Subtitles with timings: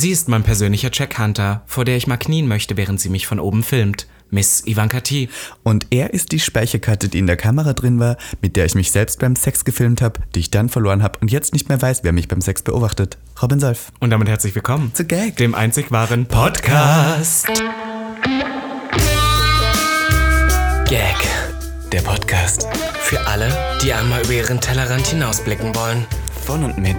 [0.00, 3.40] Sie ist mein persönlicher Checkhunter, vor der ich mal knien möchte, während sie mich von
[3.40, 4.06] oben filmt.
[4.30, 5.28] Miss Ivanka T.
[5.64, 8.92] Und er ist die Speicherkarte, die in der Kamera drin war, mit der ich mich
[8.92, 12.04] selbst beim Sex gefilmt habe, die ich dann verloren habe und jetzt nicht mehr weiß,
[12.04, 13.18] wer mich beim Sex beobachtet.
[13.42, 13.90] Robin Solf.
[13.98, 17.48] Und damit herzlich willkommen zu Gag, dem einzig wahren Podcast.
[20.88, 21.16] Gag,
[21.90, 22.68] der Podcast.
[23.00, 23.50] Für alle,
[23.82, 26.06] die einmal über ihren Tellerrand hinausblicken wollen.
[26.48, 26.96] Von und mit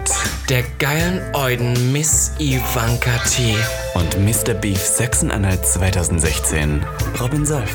[0.48, 3.56] der geilen Euden Miss Ivanka T.
[3.96, 4.54] Und Mr.
[4.54, 6.86] Beef Sachsen-Anhalt 2016,
[7.20, 7.74] Robin Solf.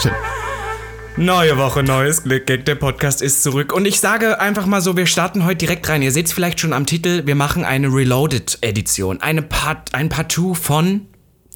[0.00, 0.12] Schön.
[1.18, 2.46] Neue Woche, neues Glück.
[2.46, 3.74] Gag, der Podcast ist zurück.
[3.74, 6.00] Und ich sage einfach mal so, wir starten heute direkt rein.
[6.00, 9.20] Ihr seht es vielleicht schon am Titel, wir machen eine Reloaded-Edition.
[9.20, 11.09] Eine Part, ein Part 2 von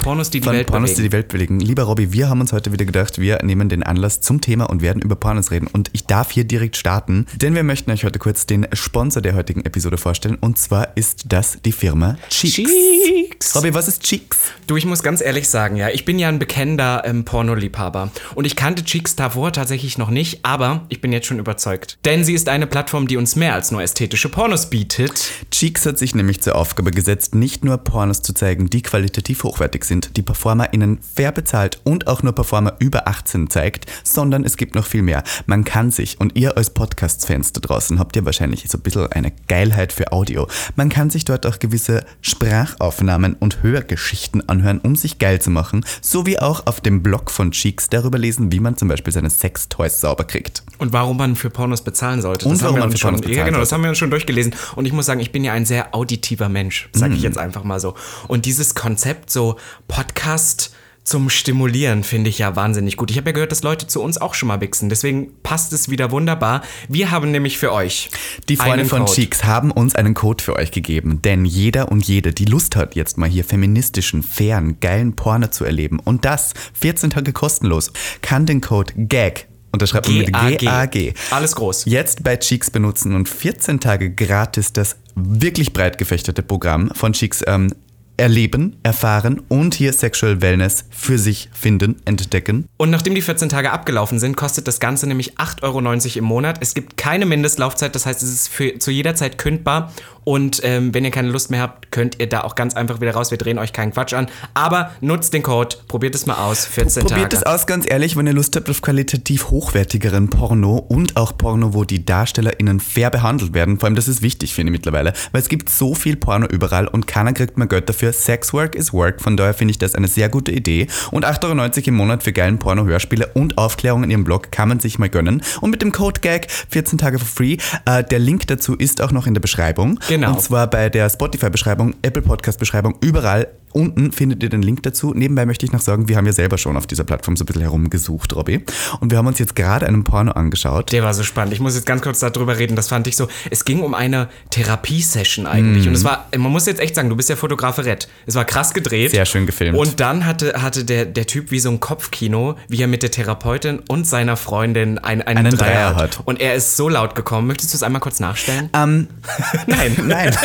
[0.04, 1.02] Pornos, die die Welt Pornos, bewegen.
[1.02, 1.60] die die Welt bewegen.
[1.60, 4.82] Lieber Robby, wir haben uns heute wieder gedacht, wir nehmen den Anlass zum Thema und
[4.82, 5.66] werden über Pornos reden.
[5.66, 9.34] Und ich darf hier direkt starten, denn wir möchten euch heute kurz den Sponsor der
[9.34, 10.36] heutigen Episode vorstellen.
[10.38, 12.70] Und zwar ist das die Firma Cheeks.
[12.70, 13.56] Cheeks.
[13.56, 14.52] Robby, was ist Cheeks?
[14.66, 18.10] Du, ich muss ganz ehrlich sagen, ja, ich bin ja ein bekennender ähm, Pornoliebhaber.
[18.34, 21.98] Und ich kannte Cheeks davor tatsächlich noch nicht, aber ich bin jetzt schon überzeugt.
[22.04, 25.30] Denn sie ist eine Plattform, die uns mehr als nur ästhetische Pornos bietet.
[25.50, 29.84] Cheeks hat sich nämlich zur Aufgabe gesetzt, nicht nur Pornos zu zeigen, die qualitativ hochwertig
[29.84, 34.74] sind, die PerformerInnen fair bezahlt und auch nur Performer über 18 zeigt, sondern es gibt
[34.74, 35.22] noch viel mehr.
[35.46, 39.10] Man kann sich, und ihr als Podcast-Fans da draußen habt ja wahrscheinlich so ein bisschen
[39.12, 44.96] eine Geilheit für Audio, man kann sich dort auch gewisse Sprachaufnahmen und Hörgeschichten anhören, um
[44.96, 48.76] sich geil zu machen, sowie auch auf dem Blog von Cheeks darüber lesen, wie man
[48.76, 50.62] zum Beispiel seine Sextoys sauber kriegt.
[50.78, 52.46] Und warum man für Pornos bezahlen sollte.
[52.46, 54.54] Und das warum man für Pornos bezahlen ja, genau, das haben wir uns schon durchgelesen.
[54.76, 57.16] Und ich muss sagen, ich bin ja ein sehr auditiver Mensch, sage Mhm.
[57.16, 57.94] ich jetzt einfach mal so.
[58.28, 59.56] Und dieses Konzept, so
[59.88, 63.10] Podcast zum Stimulieren, finde ich ja wahnsinnig gut.
[63.10, 64.88] Ich habe ja gehört, dass Leute zu uns auch schon mal wichsen.
[64.88, 66.62] Deswegen passt es wieder wunderbar.
[66.88, 68.08] Wir haben nämlich für euch
[68.48, 69.12] Die Freunde von Code.
[69.12, 72.94] Cheeks haben uns einen Code für euch gegeben, denn jeder und jede, die Lust hat,
[72.94, 77.92] jetzt mal hier feministischen, fairen, geilen Porno zu erleben und das 14 Tage kostenlos,
[78.22, 80.58] kann den Code GAG, unterschreibt man mit GAG.
[80.58, 81.84] G-A-G, Alles groß.
[81.84, 87.42] jetzt bei Cheeks benutzen und 14 Tage gratis das wirklich breit gefächerte Programm von Cheeks
[87.46, 87.74] ähm,
[88.16, 92.68] erleben, erfahren und hier Sexual Wellness für sich finden, entdecken.
[92.76, 96.58] Und nachdem die 14 Tage abgelaufen sind, kostet das Ganze nämlich 8,90 Euro im Monat.
[96.60, 99.92] Es gibt keine Mindestlaufzeit, das heißt, es ist für, zu jeder Zeit kündbar.
[100.24, 103.12] Und ähm, wenn ihr keine Lust mehr habt, könnt ihr da auch ganz einfach wieder
[103.12, 103.30] raus.
[103.30, 104.26] Wir drehen euch keinen Quatsch an.
[104.54, 106.66] Aber nutzt den Code, probiert es mal aus.
[106.66, 107.36] 14 Probiert Tage.
[107.36, 111.74] es aus, ganz ehrlich, wenn ihr Lust habt auf qualitativ hochwertigeren Porno und auch Porno,
[111.74, 113.78] wo die DarstellerInnen fair behandelt werden.
[113.78, 116.88] Vor allem, das ist wichtig, finde ich mittlerweile, weil es gibt so viel Porno überall
[116.88, 118.12] und keiner kriegt mehr Geld dafür.
[118.12, 120.86] Sexwork is work, von daher finde ich das eine sehr gute Idee.
[121.10, 124.68] Und 8,90 Euro im Monat für geilen Porno, Hörspiele und Aufklärung in ihrem Blog kann
[124.68, 125.42] man sich mal gönnen.
[125.60, 127.56] Und mit dem Code GAG 14 Tage for free.
[127.84, 129.98] Äh, der Link dazu ist auch noch in der Beschreibung.
[130.08, 130.13] Genau.
[130.22, 133.48] Und zwar bei der Spotify-Beschreibung, Apple Podcast-Beschreibung, überall.
[133.74, 135.12] Unten findet ihr den Link dazu.
[135.14, 137.46] Nebenbei möchte ich noch sagen, wir haben ja selber schon auf dieser Plattform so ein
[137.46, 138.64] bisschen herumgesucht, Robby.
[139.00, 140.92] Und wir haben uns jetzt gerade einen Porno angeschaut.
[140.92, 141.52] Der war so spannend.
[141.54, 142.76] Ich muss jetzt ganz kurz darüber reden.
[142.76, 143.26] Das fand ich so.
[143.50, 145.84] Es ging um eine Therapiesession eigentlich.
[145.84, 145.88] Mhm.
[145.88, 148.06] Und es war, man muss jetzt echt sagen, du bist ja Fotograferett.
[148.26, 149.10] Es war krass gedreht.
[149.10, 149.76] Sehr schön gefilmt.
[149.76, 153.10] Und dann hatte, hatte der, der Typ wie so ein Kopfkino, wie er mit der
[153.10, 156.20] Therapeutin und seiner Freundin ein, einen, Einen Dreier, Dreier hat.
[156.24, 157.48] Und er ist so laut gekommen.
[157.48, 158.70] Möchtest du es einmal kurz nachstellen?
[158.72, 159.08] Ähm,
[159.66, 159.96] Nein.
[160.04, 160.36] nein.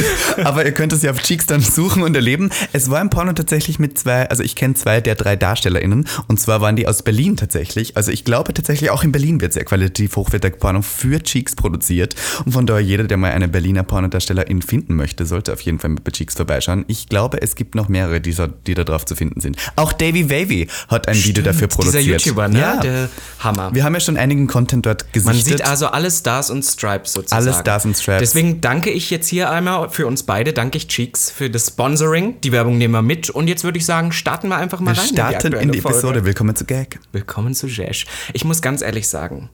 [0.44, 2.50] Aber ihr könnt es ja auf Cheeks dann suchen und erleben.
[2.72, 6.40] Es war ein Porno tatsächlich mit zwei, also ich kenne zwei der drei DarstellerInnen und
[6.40, 7.96] zwar waren die aus Berlin tatsächlich.
[7.96, 12.14] Also ich glaube tatsächlich auch in Berlin wird sehr qualitativ hochwertig Porno für Cheeks produziert
[12.44, 15.90] und von daher jeder, der mal eine Berliner Pornodarstellerin finden möchte, sollte auf jeden Fall
[16.02, 16.84] bei Cheeks vorbeischauen.
[16.88, 19.56] Ich glaube, es gibt noch mehrere, die, so, die da drauf zu finden sind.
[19.76, 22.04] Auch Davy Wavy hat ein Video dafür produziert.
[22.04, 22.60] Dieser YouTuber, ne?
[22.60, 22.76] Ja.
[22.80, 23.08] Der
[23.40, 23.74] Hammer.
[23.74, 25.34] Wir haben ja schon einigen Content dort gesichtet.
[25.34, 27.46] Man sieht also alle Stars und Stripes sozusagen.
[27.46, 28.20] Alle Stars und Stripes.
[28.20, 32.40] Deswegen danke ich jetzt hier einmal für uns beide, danke ich Cheeks für das Sponsoring.
[32.42, 33.30] Die Werbung nehmen wir mit.
[33.30, 35.08] Und jetzt würde ich sagen, starten wir einfach mal wir rein.
[35.08, 35.96] starten in die, aktuelle Folge.
[35.96, 36.24] Episode.
[36.24, 36.98] Willkommen zu Gag.
[37.12, 38.06] Willkommen zu Jesh.
[38.32, 39.48] Ich muss ganz ehrlich sagen,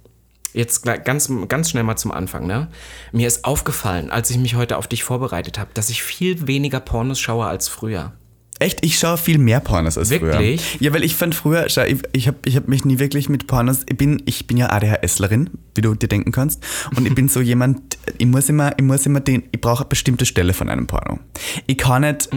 [0.54, 2.68] jetzt ganz, ganz schnell mal zum Anfang, ne?
[3.12, 6.80] Mir ist aufgefallen, als ich mich heute auf dich vorbereitet habe, dass ich viel weniger
[6.80, 8.14] Pornos schaue als früher.
[8.60, 10.60] Echt, ich schaue viel mehr Pornos als Wirklich?
[10.62, 10.82] früher.
[10.82, 11.76] Ja, weil ich fand früher, ich,
[12.12, 15.50] ich habe ich hab mich nie wirklich mit Pornos, ich bin, ich bin ja ADHSlerin,
[15.76, 16.64] wie du dir denken kannst.
[16.96, 19.88] Und ich bin so jemand, ich muss immer, ich muss immer den, ich brauche eine
[19.88, 21.19] bestimmte Stelle von einem Porno.
[21.66, 22.28] Ich kann nicht,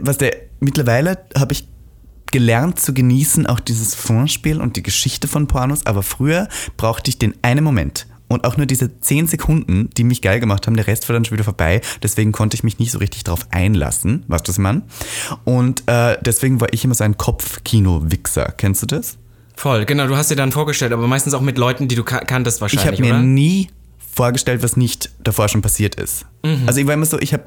[0.00, 1.66] was der, mittlerweile habe ich
[2.32, 7.18] gelernt zu genießen, auch dieses Fondspiel und die Geschichte von Pornos, aber früher brauchte ich
[7.18, 8.06] den einen Moment.
[8.28, 11.24] Und auch nur diese 10 Sekunden, die mich geil gemacht haben, der Rest war dann
[11.24, 11.80] schon wieder vorbei.
[12.02, 14.24] Deswegen konnte ich mich nicht so richtig drauf einlassen.
[14.26, 14.82] Weißt du, was ich meine?
[15.44, 18.52] Und äh, deswegen war ich immer so ein Kopfkino-Wichser.
[18.56, 19.16] Kennst du das?
[19.54, 22.18] Voll, genau, du hast dir dann vorgestellt, aber meistens auch mit Leuten, die du ka
[22.18, 23.22] kanntest Ich wahrscheinlich, habe mir oder?
[23.22, 23.68] nie
[24.16, 26.24] vorgestellt, was nicht davor schon passiert ist.
[26.42, 26.62] Mhm.
[26.66, 27.44] Also ich war immer so, ich habe,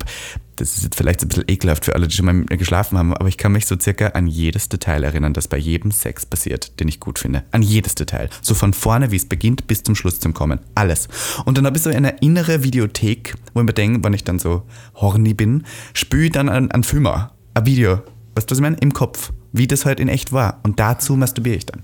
[0.55, 2.97] das ist jetzt vielleicht ein bisschen ekelhaft für alle, die schon mal mit mir geschlafen
[2.97, 6.27] haben, aber ich kann mich so circa an jedes Detail erinnern, das bei jedem Sex
[6.27, 7.43] passiert, den ich gut finde.
[7.51, 8.29] An jedes Detail.
[8.41, 10.59] So von vorne, wie es beginnt, bis zum Schluss zum Kommen.
[10.75, 11.07] Alles.
[11.45, 14.37] Und dann habe ich so eine innere Videothek, wo ich mir denke, wenn ich dann
[14.37, 14.63] so
[14.95, 15.63] horny bin,
[15.93, 18.01] spüre ich dann an, an Filmer, ein Video,
[18.35, 18.77] weißt du, was ich meine?
[18.77, 20.59] Im Kopf, wie das halt in echt war.
[20.61, 21.81] Und dazu masturbiere ich dann.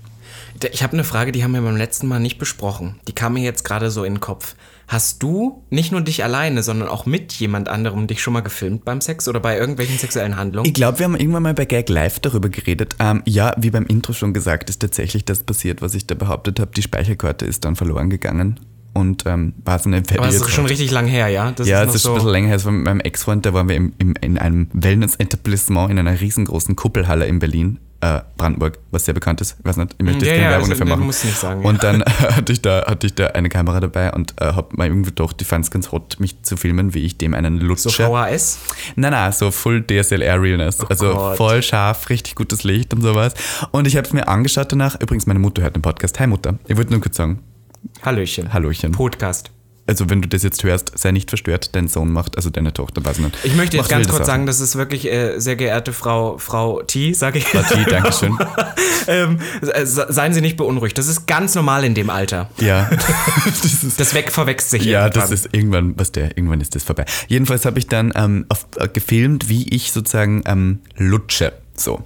[0.72, 2.98] Ich habe eine Frage, die haben wir beim letzten Mal nicht besprochen.
[3.08, 4.54] Die kam mir jetzt gerade so in den Kopf.
[4.88, 8.84] Hast du nicht nur dich alleine, sondern auch mit jemand anderem dich schon mal gefilmt
[8.84, 10.66] beim Sex oder bei irgendwelchen sexuellen Handlungen?
[10.66, 12.94] Ich glaube, wir haben irgendwann mal bei Gag Live darüber geredet.
[13.00, 16.60] Ähm, ja, wie beim Intro schon gesagt, ist tatsächlich das passiert, was ich da behauptet
[16.60, 16.70] habe.
[16.76, 18.60] Die Speicherkarte ist dann verloren gegangen
[18.96, 21.50] und ähm, war so eine Aber es ist schon richtig lang her, ja?
[21.50, 22.56] Das Ja, es ist ein bisschen länger her.
[22.56, 26.18] Es war mit meinem Ex-Freund, da waren wir im, im, in einem Wellness-Etablissement in einer
[26.20, 27.78] riesengroßen Kuppelhalle in Berlin.
[28.02, 29.56] Äh, Brandenburg, was sehr bekannt ist.
[29.58, 31.06] Ich weiß nicht, ich möchte Ja, jetzt keine ja, Werbung also, dafür machen.
[31.06, 34.12] musst du nicht sagen, und dann hatte ich, da, hatte ich da eine Kamera dabei
[34.12, 37.04] und äh, habe mir irgendwie gedacht, ich fand es ganz hot, mich zu filmen, wie
[37.04, 37.88] ich dem einen lutsche.
[37.88, 38.58] So VHS?
[38.96, 40.80] Nein, nein, so Full DSLR Realness.
[40.82, 41.36] also Oh Gott.
[41.38, 43.32] voll scharf, richtig gutes Licht und sowas.
[43.70, 45.00] Und ich habe es mir angeschaut danach.
[45.00, 46.20] Übrigens, meine Mutter hört den Podcast.
[46.20, 46.58] Hi Mutter.
[46.66, 47.38] Ich wollte nur kurz sagen,
[48.02, 48.52] Hallöchen.
[48.52, 48.92] Hallöchen.
[48.92, 49.50] Podcast.
[49.88, 53.04] Also wenn du das jetzt hörst, sei nicht verstört, dein Sohn macht, also deine Tochter,
[53.04, 53.36] weiß nicht.
[53.44, 54.26] Ich möchte jetzt ganz kurz Sachen.
[54.26, 57.52] sagen, das ist wirklich, äh, sehr geehrte Frau, Frau T, sage ich.
[57.52, 58.36] Partie, Dankeschön.
[59.06, 60.98] ähm, äh, se- seien Sie nicht beunruhigt.
[60.98, 62.50] Das ist ganz normal in dem Alter.
[62.58, 62.90] Ja.
[63.44, 65.20] das ist, Das weg verwechselt sich ja, irgendwann.
[65.22, 67.04] das ist irgendwann, was der, irgendwann ist das vorbei.
[67.28, 71.52] Jedenfalls habe ich dann ähm, auf, äh, gefilmt, wie ich sozusagen ähm, lutsche.
[71.76, 72.02] So.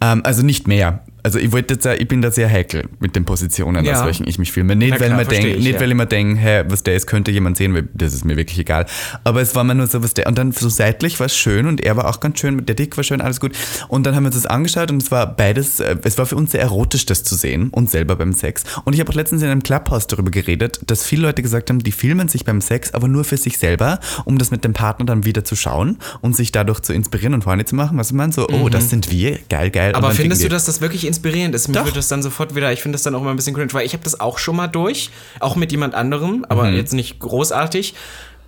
[0.00, 1.04] Ähm, also nicht mehr.
[1.24, 4.00] Also ich wollte jetzt, äh, ich bin da sehr heikel mit den Positionen, Ja.
[4.00, 4.74] aus welchen ich mich filme.
[4.74, 5.80] Nicht, Na weil, klar, man denk, ich, nicht ja.
[5.80, 8.36] weil ich mir denke, hey, was der ist, könnte jemand sehen, weil das ist mir
[8.36, 8.86] wirklich egal.
[9.24, 11.66] Aber es war mir nur so, was der, und dann so seitlich war es schön
[11.66, 13.52] und er war auch ganz schön, der Dick war schön, alles gut.
[13.88, 16.36] Und dann haben wir uns das angeschaut und es war beides, äh, es war für
[16.36, 18.64] uns sehr erotisch, das zu sehen, uns selber beim Sex.
[18.84, 21.78] Und ich habe auch letztens in einem Clubhouse darüber geredet, dass viele Leute gesagt haben,
[21.80, 25.06] die filmen sich beim Sex, aber nur für sich selber, um das mit dem Partner
[25.06, 27.96] dann wieder zu schauen und sich dadurch zu inspirieren und Freunde zu machen.
[27.98, 29.92] Was man so, oh, das sind wir, geil, geil.
[29.94, 30.06] Und Mhm.
[30.06, 31.68] Aber findest du, dass das wirklich inspirierend ist?
[31.68, 31.84] Mir Doch.
[31.84, 33.86] wird das dann sofort wieder, ich finde das dann auch immer ein bisschen cringe, weil
[33.86, 35.10] ich habe das auch schon mal durch,
[35.40, 36.76] auch mit jemand anderem, aber Mhm.
[36.76, 37.94] jetzt nicht großartig.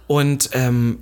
[0.07, 0.99] Und ähm,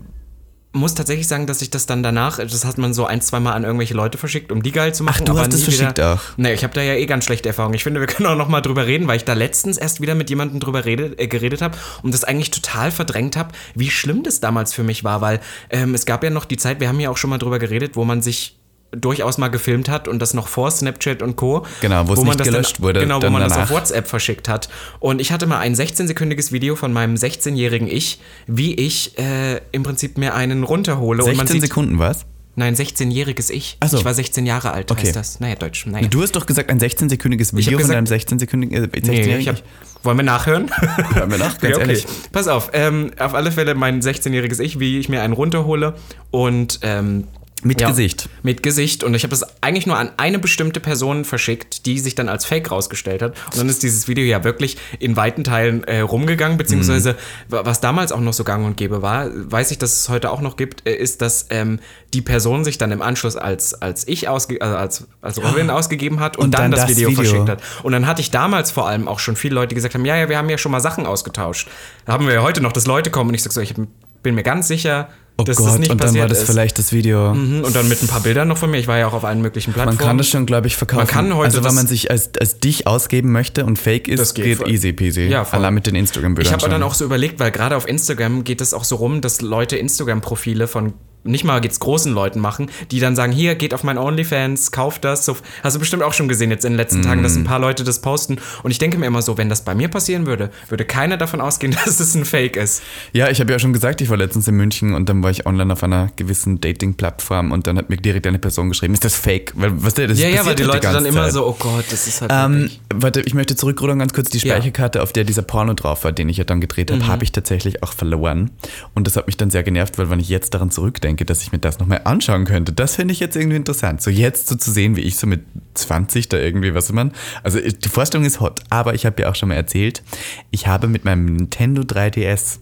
[0.74, 3.52] muss tatsächlich sagen, dass ich das dann danach, das hat man so ein, zwei Mal
[3.52, 5.26] an irgendwelche Leute verschickt, um die geil zu machen.
[5.26, 6.20] du aber hast das verschickt wieder, auch?
[6.38, 7.74] Nee, ich habe da ja eh ganz schlechte Erfahrungen.
[7.74, 10.14] Ich finde, wir können auch noch mal drüber reden, weil ich da letztens erst wieder
[10.14, 14.22] mit jemandem drüber redet, äh, geredet habe und das eigentlich total verdrängt habe, wie schlimm
[14.22, 17.00] das damals für mich war, weil ähm, es gab ja noch die Zeit, wir haben
[17.00, 18.56] ja auch schon mal drüber geredet, wo man sich
[18.92, 21.64] durchaus mal gefilmt hat und das noch vor Snapchat und Co.
[21.80, 23.70] Genau, wo es nicht das gelöscht dann, wurde, Genau, wo man das danach.
[23.70, 24.68] auf WhatsApp verschickt hat.
[25.00, 29.82] Und ich hatte mal ein 16-sekündiges Video von meinem 16-jährigen Ich, wie ich äh, im
[29.82, 31.22] Prinzip mir einen runterhole.
[31.24, 32.26] und man 16 sieht, Sekunden was?
[32.54, 33.78] Nein, 16-jähriges Ich.
[33.80, 33.96] Ach so.
[33.96, 35.06] Ich war 16 Jahre alt, Okay.
[35.06, 35.40] heißt das.
[35.40, 35.86] Naja, Deutsch.
[35.86, 36.06] Naja.
[36.08, 38.74] Du hast doch gesagt, ein 16-sekündiges Video hab von deinem gesagt- 16-sekündigen.
[38.76, 39.56] Äh, 16 Nee, ich hab,
[40.02, 40.70] wollen wir nachhören?
[41.14, 41.80] Hören wir nach, ganz Ja, okay.
[41.80, 42.06] ehrlich.
[42.30, 45.94] Pass auf, ähm, auf alle Fälle mein 16-jähriges Ich, wie ich mir einen runterhole
[46.30, 47.26] und ähm,
[47.62, 48.28] Mit Gesicht.
[48.42, 49.04] Mit Gesicht.
[49.04, 52.44] Und ich habe das eigentlich nur an eine bestimmte Person verschickt, die sich dann als
[52.44, 53.36] Fake rausgestellt hat.
[53.52, 57.16] Und dann ist dieses Video ja wirklich in weiten Teilen äh, rumgegangen, beziehungsweise
[57.48, 60.30] wa- was damals auch noch so gang und gäbe war, weiß ich, dass es heute
[60.30, 61.78] auch noch gibt, äh, ist, dass ähm,
[62.14, 66.20] die Person sich dann im Anschluss als, als ich ausge also als, als Robin ausgegeben
[66.20, 67.22] hat und, Und dann, dann das, das Video, Video.
[67.22, 67.62] verschickt hat.
[67.84, 70.28] Und dann hatte ich damals vor allem auch schon viele Leute, gesagt haben, ja, ja,
[70.28, 71.68] wir haben ja schon mal Sachen ausgetauscht.
[72.06, 73.74] Da haben wir ja heute noch, dass Leute kommen und ich sag so, ich
[74.22, 75.08] bin mir ganz sicher,
[75.42, 76.46] Oh dass Gott, das nicht und dann war das ist.
[76.46, 77.34] vielleicht das Video.
[77.34, 78.78] Mhm, Und dann mit ein paar Bildern noch von mir.
[78.78, 79.98] Ich war ja auch auf allen möglichen Plattformen.
[79.98, 80.98] Man kann das schon, glaube ich, verkaufen.
[80.98, 84.20] Man kann heute also wenn man sich als, als dich ausgeben möchte und fake ist,
[84.20, 85.26] Das geht geht, easy peasy.
[85.26, 85.58] Ja, voll.
[85.58, 88.60] Allein mit den Instagram-Bildern Ich habe dann auch so überlegt, weil gerade auf Instagram geht
[88.60, 93.00] es auch so rum, dass Leute Instagram-Profile von nicht mal geht's großen Leuten machen, die
[93.00, 95.24] dann sagen, hier geht auf mein OnlyFans, kauft das.
[95.24, 97.24] So, hast du bestimmt auch schon gesehen jetzt in den letzten Tagen, Mm.
[97.24, 98.38] dass ein paar Leute das posten.
[98.62, 101.40] Und ich denke mir immer so, wenn das bei mir passieren würde, würde keiner davon
[101.40, 102.82] ausgehen, dass es ein Fake ist.
[103.12, 105.46] Ja, ich habe ja schon gesagt, ich war letztens in München und dann war ich
[105.46, 109.14] online auf einer gewissen Dating-Plattform und dann hat mir direkt eine Person geschrieben, ist das
[109.14, 109.52] fake?
[109.56, 111.32] Weil, was der, das Ja, ja, weil die Leute dann ganze immer Zeit.
[111.32, 114.30] so, oh Gott, das ist halt Ähm, warte, ich möchte zurückrudern ganz kurz.
[114.30, 114.54] Die Ja.
[114.56, 116.94] Speicherkarte, auf der dieser Porno drauf war, den ich ja dann gedreht Mhm.
[117.02, 118.50] habe, habe ich tatsächlich auch verloren.
[118.94, 121.52] Und das hat mich dann sehr genervt, weil wenn ich jetzt daran zurückdenke, dass ich
[121.52, 124.02] mir das nochmal anschauen könnte, das finde ich jetzt irgendwie interessant.
[124.02, 125.42] So jetzt so zu sehen, wie ich so mit
[125.74, 127.12] 20 da irgendwie, was man.
[127.42, 130.02] Also die Vorstellung ist hot, aber ich habe ja auch schon mal erzählt,
[130.50, 132.58] ich habe mit meinem Nintendo 3DS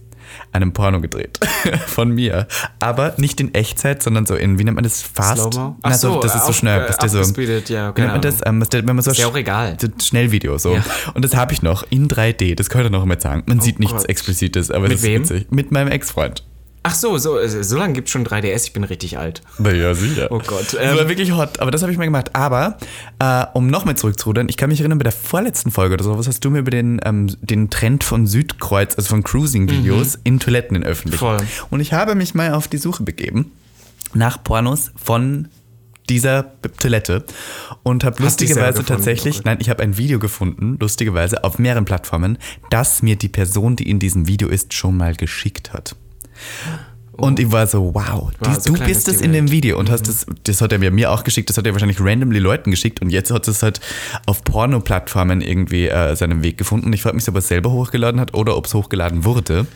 [0.51, 1.39] einen Porno gedreht
[1.87, 2.47] von mir,
[2.79, 5.53] aber nicht in Echtzeit, sondern so in wie nennt man das fast?
[5.53, 5.77] Slow-mo?
[5.81, 8.39] Ach so, das ist so schnell, äh, dass der so ja, wie nennt man das?
[8.45, 9.77] Ähm, wenn man so Ist ja auch egal.
[9.79, 10.75] so Schnellvideo so.
[10.75, 10.83] Ja.
[11.13, 12.55] Und das habe ich noch in 3D.
[12.55, 13.43] Das kann ich noch mal sagen.
[13.45, 14.09] Man sieht nichts Gott.
[14.09, 15.21] Explizites, aber Mit es ist wem?
[15.23, 15.47] witzig.
[15.51, 16.43] Mit meinem Ex-Freund.
[16.83, 19.41] Ach so, so, äh, so lange gibt es schon 3DS, ich bin richtig alt.
[19.59, 20.27] Na ja, sicher.
[20.31, 20.73] Oh Gott.
[20.73, 22.35] Das Ähm, war wirklich hot, aber das habe ich mal gemacht.
[22.35, 22.77] Aber,
[23.19, 26.27] äh, um nochmal zurückzurudern, ich kann mich erinnern, bei der vorletzten Folge oder so, was
[26.27, 30.75] hast du mir über den, ähm, den Trend von Südkreuz, also von Cruising-Videos in Toiletten
[30.75, 31.19] in öffentlichen.
[31.19, 31.37] Voll.
[31.69, 33.51] Und ich habe mich mal auf die Suche begeben
[34.13, 35.49] nach Pornos von
[36.09, 37.23] dieser Toilette
[37.83, 39.43] und habe lustigerweise gefunden, tatsächlich, okay.
[39.45, 42.37] nein, ich habe ein Video gefunden, lustigerweise auf mehreren Plattformen,
[42.69, 45.95] das mir die Person, die in diesem Video ist, schon mal geschickt hat.
[47.11, 49.51] Und ich war so, wow, Wow, die, so du bist es in dem.
[49.51, 51.99] Video und hast das, das hat er mir, mir auch geschickt, das hat er wahrscheinlich
[51.99, 53.81] randomly Leuten geschickt und jetzt hat es halt
[54.25, 56.91] auf Porno-Plattformen irgendwie äh, seinen Weg gefunden.
[56.93, 59.67] Ich frage mich, ob er es selber hochgeladen hat oder ob es hochgeladen wurde.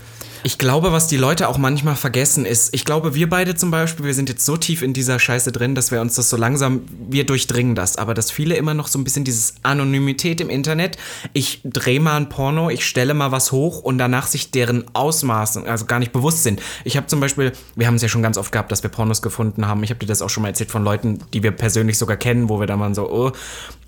[0.46, 4.06] Ich glaube, was die Leute auch manchmal vergessen ist, ich glaube, wir beide zum Beispiel,
[4.06, 6.82] wir sind jetzt so tief in dieser Scheiße drin, dass wir uns das so langsam,
[7.10, 11.00] wir durchdringen das, aber dass viele immer noch so ein bisschen dieses Anonymität im Internet,
[11.34, 15.66] ich drehe mal ein Porno, ich stelle mal was hoch und danach sich deren Ausmaßen,
[15.66, 16.62] also gar nicht bewusst sind.
[16.84, 19.24] Ich habe zum Beispiel, wir haben es ja schon ganz oft gehabt, dass wir Pornos
[19.24, 21.98] gefunden haben, ich habe dir das auch schon mal erzählt von Leuten, die wir persönlich
[21.98, 23.32] sogar kennen, wo wir dann mal so, oh.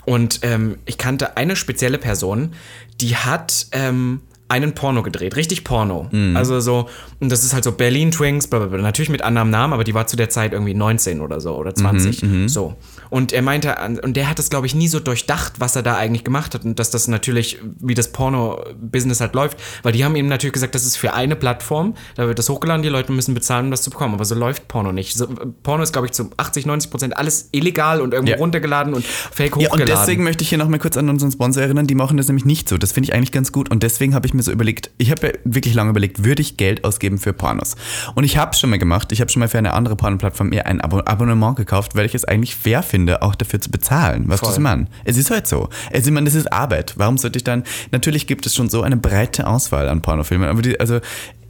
[0.06, 2.56] Und ähm, ich kannte eine spezielle Person,
[3.00, 6.10] die hat ähm, einen Porno gedreht, richtig Porno.
[6.36, 6.88] Also so,
[7.20, 8.82] und das ist halt so Berlin Twinks, bla bla bla.
[8.82, 11.76] natürlich mit anderem Namen, aber die war zu der Zeit irgendwie 19 oder so oder
[11.76, 12.24] 20.
[12.50, 12.76] so.
[13.10, 15.96] Und er meinte, und der hat das, glaube ich, nie so durchdacht, was er da
[15.98, 20.16] eigentlich gemacht hat und dass das natürlich, wie das Porno-Business halt läuft, weil die haben
[20.16, 23.34] ihm natürlich gesagt, das ist für eine Plattform, da wird das hochgeladen, die Leute müssen
[23.34, 24.14] bezahlen, um das zu bekommen.
[24.14, 25.16] Aber so läuft Porno nicht.
[25.16, 25.28] So,
[25.64, 28.38] Porno ist, glaube ich, zu 80, 90 Prozent alles illegal und irgendwo Ja.
[28.38, 29.82] runtergeladen und fake Ja, hochgeladen.
[29.82, 32.46] und deswegen möchte ich hier nochmal kurz an unseren Sponsor erinnern, die machen das nämlich
[32.46, 32.78] nicht so.
[32.78, 33.70] Das finde ich eigentlich ganz gut.
[33.70, 36.58] Und deswegen habe ich mir so überlegt, ich habe ja wirklich lange überlegt, würde ich
[36.58, 37.76] Geld ausgeben für Pornos?
[38.16, 39.12] Und ich habe es schon mal gemacht.
[39.12, 42.16] Ich habe schon mal für eine andere Porno-Plattform mir ein Abo Abonnement gekauft, weil ich
[42.16, 44.28] es eigentlich fair finde, auch dafür zu bezahlen.
[44.28, 44.88] Weißt du, was ich meine?
[45.06, 45.70] Es ist halt so.
[45.92, 46.94] Es, ich meine, das ist Arbeit.
[46.98, 50.62] Warum sollte ich dann, natürlich gibt es schon so eine breite Auswahl an Pornofilmen, aber
[50.62, 51.00] die, also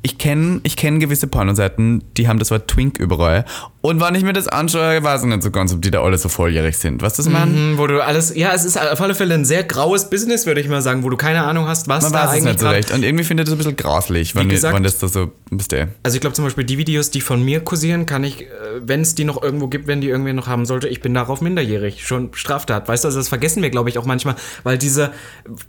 [0.04, 3.46] ich kenne ich kenn gewisse Pornoseiten, die haben das Wort Twink überall.
[3.82, 6.18] Und wenn ich mir das anschaue, weiß ich nicht so ganz, ob die da alle
[6.18, 7.02] so volljährig sind.
[7.02, 7.52] Du, was ich meine?
[7.52, 10.60] Mhm, wo du alles, ja, es ist auf alle Fälle ein sehr graues Business, würde
[10.60, 12.60] ich mal sagen, wo du keine Ahnung hast, was Man da weiß es eigentlich nicht
[12.60, 12.92] so recht.
[12.92, 15.72] Und irgendwie finde ich das ein bisschen grauslich, wenn, gesagt- wenn das da so, wisst
[15.72, 15.88] ihr.
[16.04, 18.46] Also ich glaube zum Beispiel die Videos, die von mir kursieren, kann ich,
[18.82, 21.40] wenn es die noch irgendwo gibt, wenn die irgendwer noch haben sollte, ich bin darauf
[21.40, 22.90] minderjährig, schon Straftat.
[22.90, 25.12] Weißt du, also das vergessen wir, glaube ich, auch manchmal, weil diese,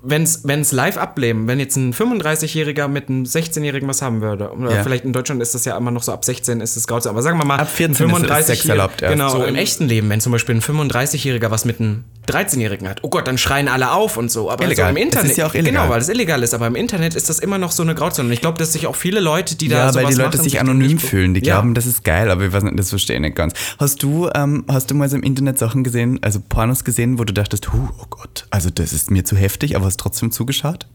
[0.02, 4.75] wenn es live ableben, wenn jetzt ein 35-Jähriger mit einem 16-Jährigen was haben würde, oder
[4.76, 4.82] Ja.
[4.82, 7.22] vielleicht in Deutschland ist das ja immer noch so ab 16 ist es grausam, aber
[7.22, 9.12] sagen wir mal, Ab 14 ist- ist Sex erlaubt erst.
[9.12, 13.00] Genau, So im echten Leben, wenn zum Beispiel ein 35-Jähriger was mit einem 13-Jährigen hat,
[13.02, 14.87] oh Gott, dann schreien alle auf und so, aber Illegal.
[14.87, 15.72] so im Internet, ist ja auch illegal.
[15.82, 18.26] genau, weil es illegal ist, aber im Internet ist das immer noch so eine Grauzone
[18.28, 20.37] und ich glaube, dass sich auch viele Leute, die da Ja, sowas weil die Leute
[20.37, 21.32] machen, sich anonym fühlen.
[21.34, 21.54] Die Ja.
[21.54, 23.54] glauben, das ist geil, aber nicht, das verstehe ich nicht ganz.
[23.78, 27.25] Hast du, ähm, hast du mal so im Internet Sachen gesehen, also Pornos gesehen, wo
[27.25, 30.87] du dachtest, huh, oh Gott, also das ist mir zu heftig, aber hast trotzdem zugeschaut?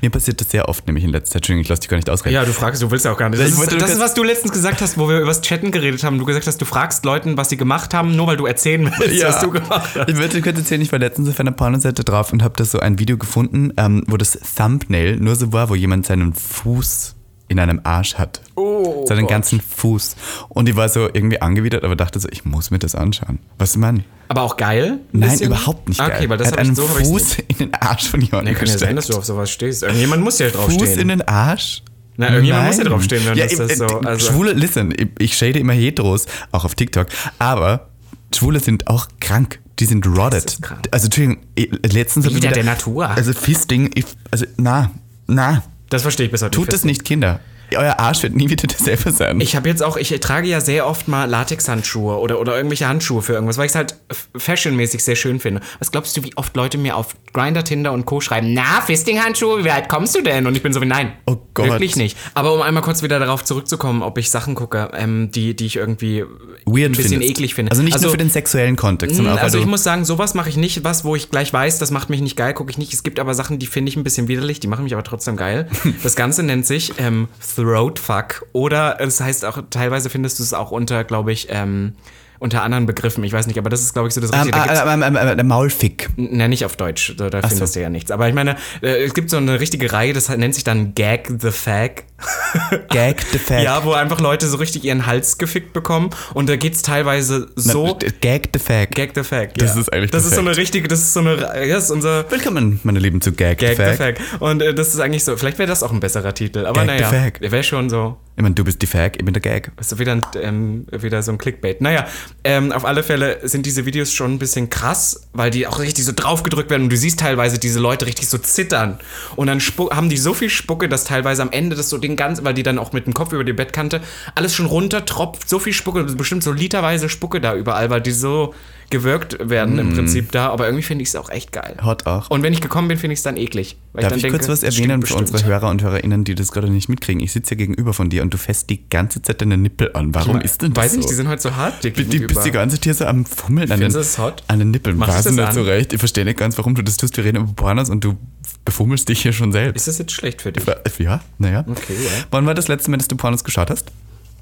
[0.00, 1.36] Mir passiert das sehr oft, nämlich in letzter Zeit.
[1.36, 2.34] Entschuldigung, ich lasse dich gar nicht ausreden.
[2.34, 3.42] Ja, du fragst, du willst ja auch gar nicht.
[3.42, 6.04] Das, ist, das ist, was du letztens gesagt hast, wo wir über das Chatten geredet
[6.04, 6.18] haben.
[6.18, 9.24] Du gesagt hast, du fragst Leuten, was sie gemacht haben, nur weil du erzählen willst,
[9.24, 10.08] was du gemacht hast.
[10.08, 12.78] Ich würde kurz erzählen, ich war letztens auf einer Pornoseite drauf und habe da so
[12.78, 17.15] ein Video gefunden, ähm, wo das Thumbnail nur so war, wo jemand seinen Fuß
[17.48, 18.40] in einem Arsch hat.
[18.56, 19.30] Oh Seinen Gott.
[19.30, 20.16] ganzen Fuß.
[20.48, 23.38] Und ich war so irgendwie angewidert, aber dachte so, ich muss mir das anschauen.
[23.58, 24.04] Was man?
[24.28, 24.98] Aber auch geil?
[25.12, 25.46] ein Nein, bisschen?
[25.48, 26.12] überhaupt nicht geil.
[26.16, 28.68] Okay, weil das er hat einen so Fuß in den Arsch von jemandem Nee, kann
[28.68, 29.82] ja sein, dass du auf sowas stehst.
[29.84, 30.98] Irgendjemand muss ja drauf Fuß stehen.
[30.98, 31.82] in den Arsch?
[32.16, 32.92] Na, irgendjemand muss ja Nein.
[32.92, 36.64] draufstehen, wenn das ich- das so- also- Schwule, listen, ich, ich shade immer Heteros, auch
[36.64, 37.06] auf TikTok,
[37.38, 37.90] aber
[38.34, 39.60] Schwule sind auch krank.
[39.78, 40.58] Die sind rotted.
[40.90, 41.44] Also, Entschuldigung,
[41.84, 43.08] letztens hab ich Wieder wieder- der Natur.
[43.10, 44.90] Also, Fisting, ich, also, na,
[45.26, 47.40] na, das verstehe ich heute tut das nicht, Kinder.
[47.74, 49.40] Euer Arsch wird nie wieder derselbe sein.
[49.40, 53.22] Ich habe jetzt auch, ich trage ja sehr oft mal Latexhandschuhe oder, oder irgendwelche Handschuhe
[53.22, 53.96] für irgendwas, weil ich es halt
[54.36, 55.60] fashionmäßig sehr schön finde.
[55.78, 58.20] Was glaubst du, wie oft Leute mir auf Grindr, Tinder und Co.
[58.20, 60.46] schreiben, na, Fisting-Handschuhe, wie weit kommst du denn?
[60.46, 61.66] Und ich bin so wie, nein, Oh Gott.
[61.66, 62.16] wirklich nicht.
[62.34, 65.76] Aber um einmal kurz wieder darauf zurückzukommen, ob ich Sachen gucke, ähm, die, die ich
[65.76, 66.24] irgendwie
[66.64, 67.30] Weird ein bisschen findest.
[67.30, 67.70] eklig finde.
[67.72, 70.56] Also nicht nur für den sexuellen Kontext, sondern Also ich muss sagen, sowas mache ich
[70.56, 70.84] nicht.
[70.84, 72.92] Was, wo ich gleich weiß, das macht mich nicht geil, gucke ich nicht.
[72.92, 75.36] Es gibt aber Sachen, die finde ich ein bisschen widerlich, die machen mich aber trotzdem
[75.36, 75.68] geil.
[76.02, 80.70] Das Ganze nennt sich ähm, Throatfuck oder es heißt auch, teilweise findest du es auch
[80.70, 81.94] unter, glaube ich, ähm,
[82.38, 83.24] unter anderen Begriffen.
[83.24, 84.58] Ich weiß nicht, aber das ist, glaube ich, so das Richtige.
[84.58, 86.08] Ähm, ähm, ähm, der Maulfick.
[86.16, 88.10] Na, nicht auf Deutsch, da, da findest du ja nichts.
[88.10, 91.28] Aber ich meine, äh, es gibt so eine richtige Reihe, das nennt sich dann Gag
[91.40, 92.04] the Fag.
[92.88, 93.62] Gag the Fag.
[93.62, 96.10] Ja, wo einfach Leute so richtig ihren Hals gefickt bekommen.
[96.34, 97.98] Und da geht's teilweise so.
[98.00, 98.90] Na, Gag the Fag.
[98.92, 99.54] Gag the Fag.
[99.54, 99.80] Das ja.
[99.80, 102.80] ist eigentlich Das ist so eine richtige, das ist so eine, das ist unser Willkommen,
[102.82, 104.18] meine Lieben, zu Gag, Gag the the Fag.
[104.18, 104.40] Fag.
[104.40, 106.66] Und äh, das ist eigentlich so, vielleicht wäre das auch ein besserer Titel.
[106.66, 107.40] Aber Gag naja, Fag.
[107.40, 108.16] der wäre schon so.
[108.36, 109.72] Ich meine, du bist die Fag, ich bin der Gag.
[109.78, 111.80] Das ist wieder, ein, ähm, wieder so ein Clickbait.
[111.80, 112.06] Naja,
[112.44, 116.04] ähm, auf alle Fälle sind diese Videos schon ein bisschen krass, weil die auch richtig
[116.04, 118.98] so draufgedrückt werden und du siehst teilweise diese Leute richtig so zittern.
[119.36, 119.58] Und dann
[119.90, 122.62] haben die so viel Spucke, dass teilweise am Ende das so den ganzen, weil die
[122.62, 124.02] dann auch mit dem Kopf über die Bettkante
[124.34, 128.12] alles schon runter tropft, so viel Spucke, bestimmt so literweise Spucke da überall, weil die
[128.12, 128.54] so
[128.90, 129.78] gewirkt werden mm.
[129.78, 131.76] im Prinzip da, aber irgendwie finde ich es auch echt geil.
[131.82, 132.30] Hot auch.
[132.30, 133.76] Und wenn ich gekommen bin, finde ich es dann eklig.
[133.94, 136.88] Darf ich, ich kurz was erwähnen für unsere Hörer und Hörerinnen, die das gerade nicht
[136.88, 137.22] mitkriegen?
[137.22, 140.14] Ich sitze ja gegenüber von dir und du fässt die ganze Zeit deine Nippel an.
[140.14, 140.98] Warum ist denn das Weiß so?
[140.98, 141.82] nicht, die sind heute so hart.
[141.84, 142.12] Die bist
[142.44, 144.42] die ganze Zeit hier so am Fummeln an den, hot?
[144.48, 144.96] an den Nippeln.
[144.96, 145.92] Machst du das so recht.
[145.92, 147.16] Ich verstehe nicht ganz, warum du das tust.
[147.16, 148.16] Wir reden über Pornos und du
[148.64, 149.76] befummelst dich hier schon selbst.
[149.76, 150.64] Ist das jetzt schlecht für dich?
[150.98, 151.64] Ja, naja.
[151.68, 152.10] Okay, ja.
[152.30, 153.90] Wann war das letzte Mal, dass du Pornos geschaut hast?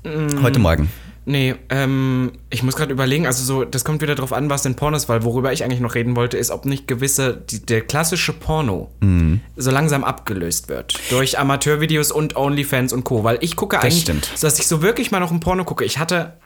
[0.05, 0.43] Mm.
[0.43, 0.89] Heute Morgen.
[1.27, 4.75] Nee, ähm, ich muss gerade überlegen, also so, das kommt wieder drauf an, was denn
[4.75, 8.33] Pornos, weil worüber ich eigentlich noch reden wollte, ist, ob nicht gewisse, die, der klassische
[8.35, 9.41] Porno Mhm.
[9.57, 10.99] so langsam abgelöst wird.
[11.11, 13.25] Durch Amateurvideos und Onlyfans und Co.
[13.25, 14.31] Weil ich gucke Das eigentlich, stimmt.
[14.43, 15.85] dass ich so wirklich mal noch ein Porno gucke.
[15.85, 16.39] Ich hatte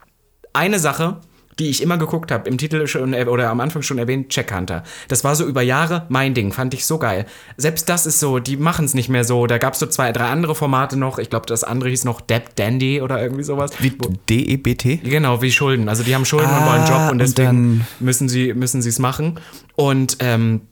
[0.53, 1.19] eine Sache,
[1.59, 4.55] die ich immer geguckt habe, im Titel schon äh, oder am Anfang schon erwähnt, Check
[4.55, 4.83] Hunter.
[5.09, 7.27] Das war so über Jahre mein Ding, fand ich so geil.
[7.57, 9.47] Selbst das ist so, die machen es nicht mehr so.
[9.47, 11.19] Da gab es so zwei, drei andere Formate noch.
[11.19, 13.73] Ich glaube, das andere hieß noch Depp Dandy oder irgendwie sowas.
[13.81, 13.93] Wie
[14.29, 14.97] D-E-B-T?
[15.05, 15.89] Genau, wie Schulden.
[15.89, 18.55] Also die haben Schulden und Ah, wollen einen Job und und deswegen dann- müssen sie
[18.55, 19.41] müssen sie es machen.
[19.75, 20.63] Und ähm,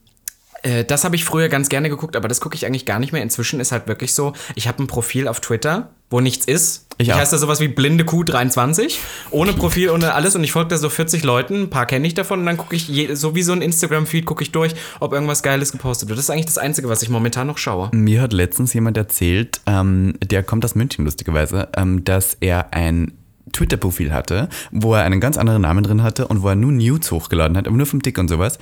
[0.66, 3.12] äh, das habe ich früher ganz gerne geguckt, aber das gucke ich eigentlich gar nicht
[3.12, 3.22] mehr.
[3.22, 6.86] Inzwischen ist halt wirklich so, ich habe ein Profil auf Twitter, wo nichts ist.
[6.98, 8.96] Ich Ich, heiße da sowas wie blinde Q23,
[9.30, 12.14] ohne Profil, ohne alles und ich folge da so 40 Leuten, ein paar kenne ich
[12.14, 15.12] davon und dann gucke ich, je, so wie so ein Instagram-Feed, gucke ich durch, ob
[15.12, 16.18] irgendwas Geiles gepostet wird.
[16.18, 17.90] Das ist eigentlich das Einzige, was ich momentan noch schaue.
[17.92, 23.12] Mir hat letztens jemand erzählt, ähm, der kommt aus München lustigerweise, ähm, dass er ein
[23.52, 27.10] Twitter-Profil hatte, wo er einen ganz anderen Namen drin hatte und wo er nur Nudes
[27.10, 28.58] hochgeladen hat, aber nur vom Dick und sowas.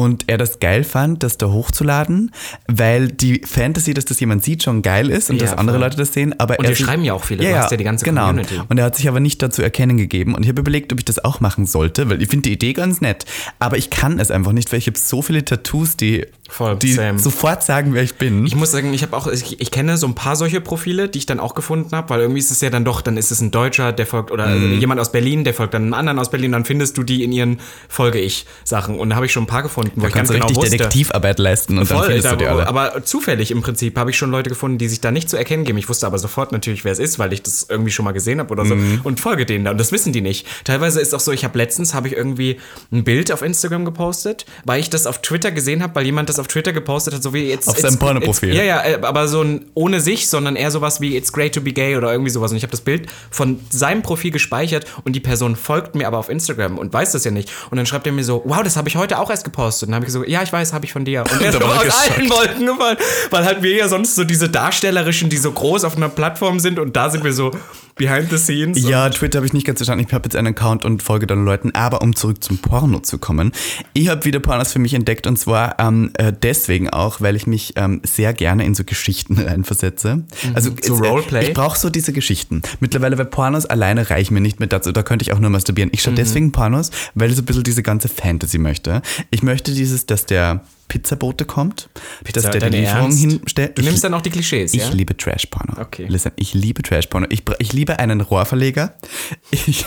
[0.00, 2.30] Und er das geil fand, das da hochzuladen,
[2.66, 5.84] weil die Fantasy, dass das jemand sieht, schon geil ist und Ja, dass andere voll.
[5.86, 6.34] Leute das sehen.
[6.40, 8.26] Aber Und er sich- schreiben ja auch viele, du hast ja die ganze genau.
[8.28, 8.60] Community.
[8.68, 10.34] Und er hat sich aber nicht dazu erkennen gegeben.
[10.34, 12.72] Und ich habe überlegt, ob ich das auch machen sollte, weil ich finde die Idee
[12.72, 13.24] ganz nett.
[13.58, 16.92] Aber ich kann es einfach nicht, weil ich habe so viele Tattoos, die, Voll, die
[16.94, 17.18] same.
[17.18, 18.46] sofort sagen, wer ich bin.
[18.46, 21.18] Ich muss sagen, ich habe auch, ich, ich kenne so ein paar solche Profile, die
[21.18, 23.40] ich dann auch gefunden habe, weil irgendwie ist es ja dann doch, dann ist es
[23.40, 24.78] ein Deutscher, der folgt, oder Mhm.
[24.80, 27.32] jemand aus Berlin, der folgt dann einem anderen aus Berlin, dann findest du die in
[27.32, 28.98] ihren Folge-Ich-Sachen.
[28.98, 30.62] Und da habe ich schon ein paar gefunden, wo ich ganz kannst du genau richtig
[30.62, 30.76] wusste.
[30.78, 32.66] Detektivarbeit leisten und dann Voll, findest da, du die alle.
[32.66, 35.64] aber zufällig im Prinzip habe ich schon Leute gefunden, die sich da nicht zu erkennen
[35.64, 35.78] geben.
[35.78, 38.38] Ich wusste aber sofort natürlich, wer es ist, weil ich das irgendwie schon mal gesehen
[38.40, 39.00] habe oder so Mhm.
[39.04, 40.46] und folge denen da und das wissen die nicht.
[40.64, 42.58] Teilweise ist auch so, ich habe letztens habe ich irgendwie
[42.92, 46.38] ein Bild auf Instagram gepostet, weil ich das auf Twitter gesehen habe, weil jemand das
[46.38, 48.54] auf Twitter gepostet hat, so wie jetzt Auf seinem Pornoprofil.
[48.54, 51.60] Ja, ja, äh, aber so ein ohne sich, sondern eher sowas wie It's great to
[51.60, 55.14] be gay oder irgendwie sowas und ich habe das Bild von seinem Profil gespeichert und
[55.14, 58.06] die Person folgt mir aber auf Instagram und weiß das ja nicht und dann schreibt
[58.06, 60.12] er mir so, wow, das habe ich heute auch erst gepostet und dann habe ich
[60.12, 62.30] so, ja, ich weiß, habe ich von dir und er ist aus allen.
[62.30, 62.96] Wolken gefallen,
[63.30, 66.78] weil halt wir ja sonst so diese Darstellerischen, die so groß auf einer Plattform sind
[66.78, 67.52] und da sind wir so
[68.00, 68.82] behind the scenes.
[68.82, 70.04] Ja, Twitter habe ich nicht ganz verstanden.
[70.06, 71.72] Ich habe jetzt einen Account und folge dann Leuten.
[71.74, 73.52] Aber um zurück zum Porno zu kommen,
[73.92, 77.46] ich habe wieder Pornos für mich entdeckt und zwar ähm, äh, deswegen auch, weil ich
[77.46, 80.24] mich ähm, sehr gerne in so Geschichten reinversetze.
[80.54, 81.48] Also So es, äh, Roleplay?
[81.48, 82.62] Ich brauche so diese Geschichten.
[82.80, 84.92] Mittlerweile, weil Pornos alleine reichen mir nicht mehr dazu.
[84.92, 85.90] Da könnte ich auch nur masturbieren.
[85.92, 89.02] Ich schaue deswegen Pornos, weil ich so ein bisschen diese ganze Fantasy möchte.
[89.30, 91.88] Ich möchte dieses, dass der Pizzabote kommt,
[92.32, 93.78] dass der die Lieferung hinstellt.
[93.78, 94.88] Du Ich- nimmst dann auch die Klischees, ich ja?
[94.90, 95.80] liebe Trash-Porno.
[95.80, 96.06] Okay.
[96.08, 97.28] Listen, ich liebe Trash-Porno.
[97.30, 98.94] Ich, ich liebe einen Rohrverleger.
[99.52, 99.84] Ich,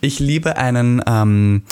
[0.00, 1.62] ich liebe einen ähm,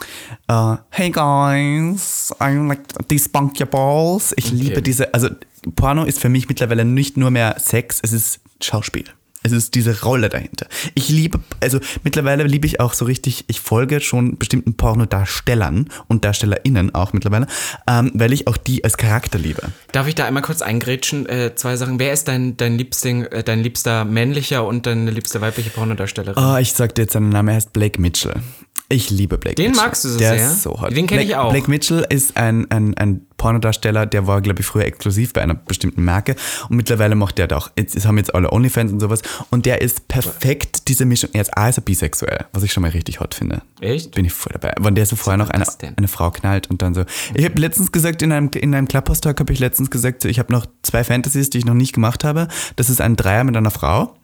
[0.48, 4.32] äh, Hey guys, I like despunk your balls.
[4.36, 5.28] Ich liebe diese, also
[5.76, 9.04] Porno ist für mich mittlerweile nicht nur mehr Sex, es ist Schauspiel.
[9.42, 10.66] Es ist diese Rolle dahinter.
[10.94, 16.24] Ich liebe, also mittlerweile liebe ich auch so richtig, ich folge schon bestimmten Pornodarstellern und
[16.24, 17.46] DarstellerInnen auch mittlerweile,
[17.88, 19.62] ähm, weil ich auch die als Charakter liebe.
[19.92, 21.28] Darf ich da einmal kurz eingrätschen?
[21.28, 21.98] Äh, zwei Sachen.
[21.98, 26.42] Wer ist dein, dein, Liebsting, äh, dein liebster männlicher und deine liebste weibliche Pornodarstellerin?
[26.42, 28.34] Oh, ich sag dir jetzt seinen Namen, er heißt Blake Mitchell.
[28.92, 29.86] Ich liebe Blake Den Mitchell.
[29.86, 30.46] magst du so der sehr?
[30.50, 30.94] Ist so hot.
[30.94, 31.50] Den kenn ich auch.
[31.50, 35.54] Blake Mitchell ist ein, ein, ein Pornodarsteller, der war, glaube ich, früher exklusiv bei einer
[35.54, 36.36] bestimmten Marke
[36.68, 39.80] und mittlerweile macht der da auch, jetzt haben jetzt alle Onlyfans und sowas und der
[39.80, 43.18] ist perfekt, diese Mischung, er ist A, ist er bisexuell, was ich schon mal richtig
[43.18, 43.62] hot finde.
[43.80, 44.14] Echt?
[44.14, 44.74] Bin ich voll dabei.
[44.78, 45.64] Wenn der so vorher noch eine,
[45.96, 47.04] eine Frau knallt und dann so.
[47.34, 50.52] Ich habe letztens gesagt, in einem, in einem Clubhouse-Talk habe ich letztens gesagt, ich habe
[50.52, 52.46] noch zwei Fantasies, die ich noch nicht gemacht habe.
[52.76, 54.14] Das ist ein Dreier mit einer Frau.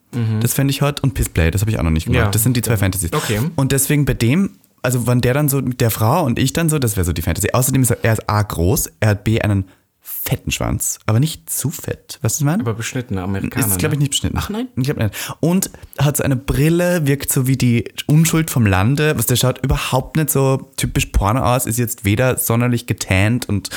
[0.41, 1.01] Das fände ich hot.
[1.01, 2.21] Und Pissplay, das habe ich auch noch nicht gemacht.
[2.21, 2.25] Mhm.
[2.27, 2.31] Ja.
[2.31, 3.13] Das sind die zwei Fantasies.
[3.13, 3.41] Okay.
[3.57, 6.69] Und deswegen bei dem, also wenn der dann so mit der Frau und ich dann
[6.69, 7.51] so, das wäre so die Fantasy.
[7.53, 9.65] Außerdem ist er, er ist A groß, er hat B einen
[10.01, 12.17] fetten Schwanz, aber nicht zu fett.
[12.17, 12.63] Du, was ich meine?
[12.63, 13.67] Aber beschnittene Amerikaner.
[13.67, 14.05] Ist, glaube ich, ne?
[14.05, 14.37] nicht beschnitten.
[14.39, 14.69] Ach nein?
[14.77, 15.35] Ich glaube nicht.
[15.41, 19.17] Und hat so eine Brille, wirkt so wie die Unschuld vom Lande.
[19.17, 23.71] Was der schaut überhaupt nicht so typisch Porno aus, ist jetzt weder sonderlich getannt und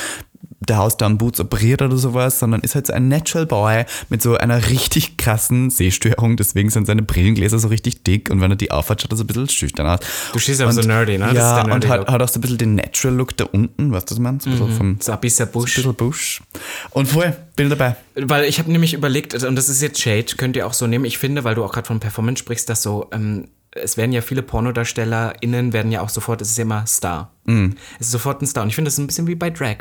[0.68, 3.84] der Haus da am Boots operiert oder sowas, sondern ist halt so ein Natural Boy
[4.08, 6.36] mit so einer richtig krassen Sehstörung.
[6.36, 9.24] Deswegen sind seine Brillengläser so richtig dick und wenn er die aufhat, schaut er so
[9.24, 10.00] ein bisschen schüchtern aus.
[10.32, 11.26] Du stehst aber so nerdy, ne?
[11.26, 13.36] Das Ja, ist der und nerdy hat, hat auch so ein bisschen den Natural Look
[13.36, 14.40] da unten, weißt du, was man?
[14.40, 15.74] So ein bisschen vom So ein bisschen so ein Busch.
[15.74, 16.42] bisschen Busch.
[16.90, 17.96] Und voll, bin dabei.
[18.14, 21.04] Weil ich habe nämlich überlegt, und das ist jetzt Shade, könnt ihr auch so nehmen.
[21.04, 24.20] Ich finde, weil du auch gerade von Performance sprichst, dass so, ähm, es werden ja
[24.20, 27.32] viele PornodarstellerInnen werden ja auch sofort, es ist ja immer Star.
[27.44, 27.74] Mhm.
[27.98, 28.62] Es ist sofort ein Star.
[28.62, 29.76] Und ich finde, das ist ein bisschen wie bei Drag.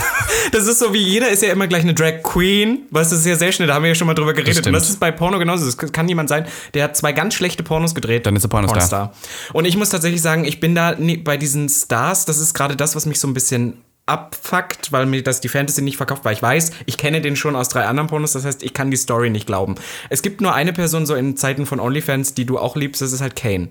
[0.52, 2.86] das ist so wie jeder ist ja immer gleich eine Drag Queen.
[2.90, 4.58] Weißt du, das ist ja sehr schnell, da haben wir ja schon mal drüber geredet.
[4.58, 4.76] und stimmt.
[4.76, 5.64] das ist bei Porno genauso.
[5.64, 8.26] Das kann jemand sein, der hat zwei ganz schlechte Pornos gedreht.
[8.26, 9.12] Dann ist er Pornostar.
[9.52, 12.76] Und ich muss tatsächlich sagen, ich bin da nie, bei diesen Stars, das ist gerade
[12.76, 16.34] das, was mich so ein bisschen abfuckt, weil mir das die Fantasy nicht verkauft, weil
[16.34, 18.96] ich weiß, ich kenne den schon aus drei anderen Pornos, das heißt, ich kann die
[18.96, 19.76] Story nicht glauben.
[20.10, 23.12] Es gibt nur eine Person so in Zeiten von OnlyFans, die du auch liebst, das
[23.12, 23.68] ist halt Kane.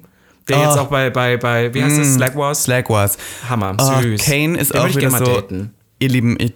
[0.48, 0.64] Der Ah.
[0.70, 2.64] jetzt auch bei, bei, bei, wie heißt das, Slack Wars?
[2.64, 3.18] Slack Wars.
[3.48, 4.24] Hammer, Oh, süß.
[4.26, 5.24] Kane ist Den auch wieder so.
[5.26, 5.74] daten.
[6.02, 6.54] Ihr Lieben, ich,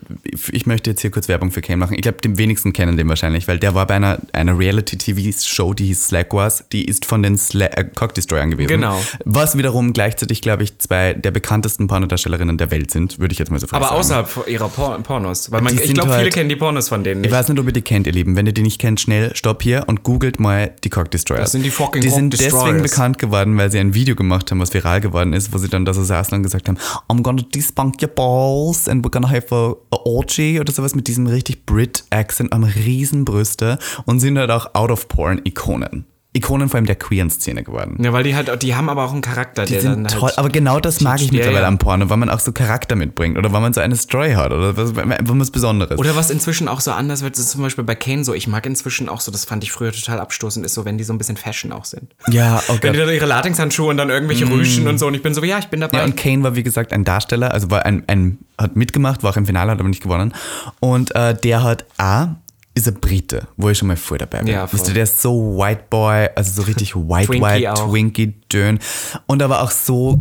[0.51, 1.93] ich möchte jetzt hier kurz Werbung für Kane machen.
[1.93, 5.85] Ich glaube, den wenigsten kennen den wahrscheinlich, weil der war bei einer, einer Reality-TV-Show, die
[5.85, 6.65] hieß Slack Wars.
[6.71, 8.69] Die ist von den Sla äh, Cock Destroyern gewesen.
[8.69, 8.99] Genau.
[9.23, 13.51] Was wiederum gleichzeitig, glaube ich, zwei der bekanntesten Pornodarstellerinnen der Welt sind, würde ich jetzt
[13.51, 13.95] mal so Aber sagen.
[13.99, 15.51] außerhalb ihrer Por Pornos.
[15.51, 17.37] Weil man, ich glaube, viele halt- kennen die Pornos von denen Ich nicht.
[17.37, 18.35] weiß nicht, ob ihr die kennt, ihr Lieben.
[18.35, 21.43] Wenn ihr die nicht kennt, schnell stopp hier und googelt mal die Cock Destroyers.
[21.43, 22.63] Das sind die fucking Die sind Destroyers.
[22.65, 25.69] deswegen bekannt geworden, weil sie ein Video gemacht haben, was viral geworden ist, wo sie
[25.69, 26.77] dann da so saßen und gesagt haben,
[27.07, 31.27] I'm gonna despunk your balls and we're gonna a, a orgy oder sowas mit diesem
[31.27, 36.05] richtig Brit-Accent am Riesenbrüste und sind halt auch Out-of-Porn-Ikonen.
[36.35, 37.97] Ikonen vor allem der queeren Szene geworden.
[38.03, 40.29] Ja, weil die halt, die haben aber auch einen Charakter, Die der sind dann toll,
[40.29, 41.67] halt aber genau das mag ich mittlerweile ja.
[41.67, 44.51] am Porno, weil man auch so Charakter mitbringt oder weil man so eine Story hat
[44.51, 45.97] oder was, was Besonderes.
[45.97, 48.33] Oder was inzwischen auch so anders wird, ist zum Beispiel bei Kane so.
[48.33, 51.05] Ich mag inzwischen auch so, das fand ich früher total abstoßend, ist so, wenn die
[51.05, 52.13] so ein bisschen Fashion auch sind.
[52.27, 55.07] ja, oh Wenn die dann ihre Latexhandschuhe und dann irgendwelche Rüschen und so.
[55.07, 55.99] Und ich bin so, ja, ich bin dabei.
[55.99, 59.31] Ja, und Kane war wie gesagt ein Darsteller, also war ein, ein hat mitgemacht, war
[59.31, 60.33] auch im Finale, hat aber nicht gewonnen.
[60.79, 62.35] Und äh, der hat A,
[62.75, 64.47] ist ein Brite, wo ich schon mal voll dabei bin.
[64.47, 64.79] Ja, voll.
[64.87, 67.89] Ihr, der ist so White Boy, also so richtig White, Twinkie White, auch.
[67.89, 68.79] Twinkie, dünn.
[69.25, 70.19] Und aber auch so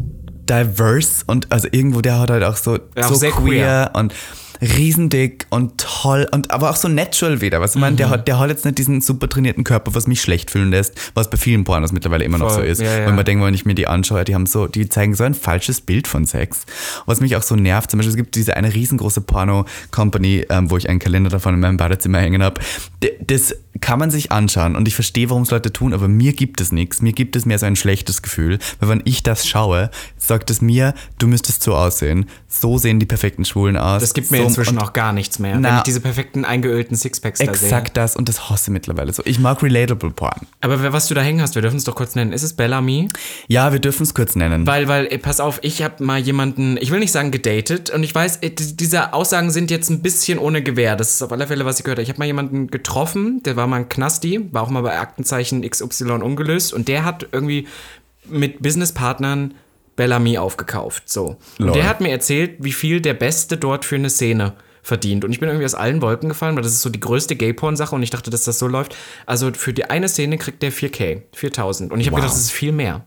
[0.48, 4.14] diverse und also irgendwo der hat halt auch so, Ja, auch so sehr queer, und
[4.62, 7.60] riesendick und toll und aber auch so natural wieder.
[7.60, 7.98] Was ich meine, Mhm.
[7.98, 11.30] der der hat jetzt nicht diesen super trainierten Körper, was mich schlecht fühlen lässt, was
[11.30, 12.80] bei vielen Pornos mittlerweile immer noch so Voll, ist.
[12.80, 13.06] ja, ja.
[13.06, 15.34] Wenn man denkt, wenn ich mir die anschaue, die haben so, die zeigen so ein
[15.34, 16.62] falsches Bild von Sex.
[17.06, 20.76] Was mich auch so nervt, zum Beispiel, es gibt diese eine riesengroße Porno-Company, ähm, wo
[20.76, 22.60] ich einen Kalender davon in meinem Badezimmer hängen habe.
[23.26, 26.60] Das kann man sich anschauen und ich verstehe, warum es Leute tun, aber mir gibt
[26.60, 27.02] es nichts.
[27.02, 30.60] Mir gibt es mehr so ein schlechtes Gefühl, weil wenn ich das schaue, sagt es
[30.62, 32.26] mir, du müsstest so aussehen.
[32.60, 34.00] So sehen die perfekten Schwulen aus.
[34.00, 35.54] das gibt mir so, inzwischen auch gar nichts mehr.
[35.54, 35.78] wenn Na.
[35.78, 37.52] ich diese perfekten eingeölten Sixpacks da sehe.
[37.54, 39.22] Exakt das und das hasse mittlerweile so.
[39.26, 40.40] Ich mag relatable Porn.
[40.60, 42.32] Aber was du da hängen hast, wir dürfen es doch kurz nennen.
[42.32, 43.08] Ist es Bellamy?
[43.48, 44.66] Ja, wir dürfen es kurz nennen.
[44.66, 48.02] Weil, weil, ey, pass auf, ich habe mal jemanden, ich will nicht sagen gedatet, und
[48.02, 50.96] ich weiß, die- diese Aussagen sind jetzt ein bisschen ohne Gewähr.
[50.96, 52.02] Das ist auf alle Fälle, was ich gehört habe.
[52.04, 55.62] Ich habe mal jemanden getroffen, der war mal ein Knasti, war auch mal bei Aktenzeichen
[55.68, 57.66] XY ungelöst, und der hat irgendwie
[58.26, 59.54] mit Businesspartnern
[59.96, 61.08] Bellamy aufgekauft.
[61.08, 61.36] So.
[61.58, 65.24] Und der hat mir erzählt, wie viel der Beste dort für eine Szene verdient.
[65.24, 67.94] Und ich bin irgendwie aus allen Wolken gefallen, weil das ist so die größte Gay-Porn-Sache
[67.94, 68.96] und ich dachte, dass das so läuft.
[69.24, 71.90] Also für die eine Szene kriegt der 4K, 4000.
[71.92, 72.22] Und ich habe Wow.
[72.22, 73.06] gedacht, das ist viel mehr.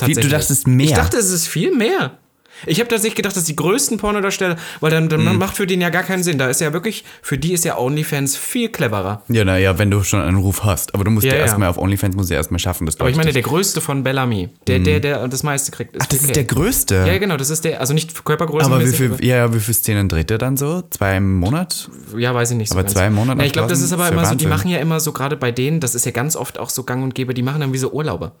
[0.00, 0.32] Wie, du Tatsächlich.
[0.32, 0.86] dachtest mehr?
[0.86, 2.18] Ich dachte, es ist viel mehr.
[2.66, 5.38] Ich habe tatsächlich gedacht, dass die größten Pornodarsteller, weil dann, dann Mhm.
[5.38, 6.38] macht für den ja gar keinen Sinn.
[6.38, 9.22] Da ist ja wirklich, für die ist ja OnlyFans viel cleverer.
[9.28, 10.94] Ja, naja, wenn du schon einen Ruf hast.
[10.94, 11.44] Aber du musst Ja, ja, ja.
[11.46, 14.02] erstmal auf OnlyFans musst du ja erstmal schaffen, dass Aber ich meine, der größte von
[14.02, 16.04] Bellamy, der, der, der das meiste kriegt, ist Mhm.
[16.04, 16.24] Ach, das 4K.
[16.26, 16.94] ist der größte.
[17.06, 18.66] Ja, genau, das ist der, also nicht Körpergröße.
[18.66, 20.82] aber wie viel, ja, wie viele Szenen dreht er dann so?
[20.90, 21.88] Zwei im Monat?
[22.16, 24.22] Ja, weiß ich nicht so Aber zwei Monate Na, ich glaube, das ist aber immer
[24.22, 26.34] Das so, die ja machen ja immer so, gerade bei denen, das ist ja ganz
[26.36, 28.32] oft auch so gang und gäbe, die machen dann wie so Urlaube.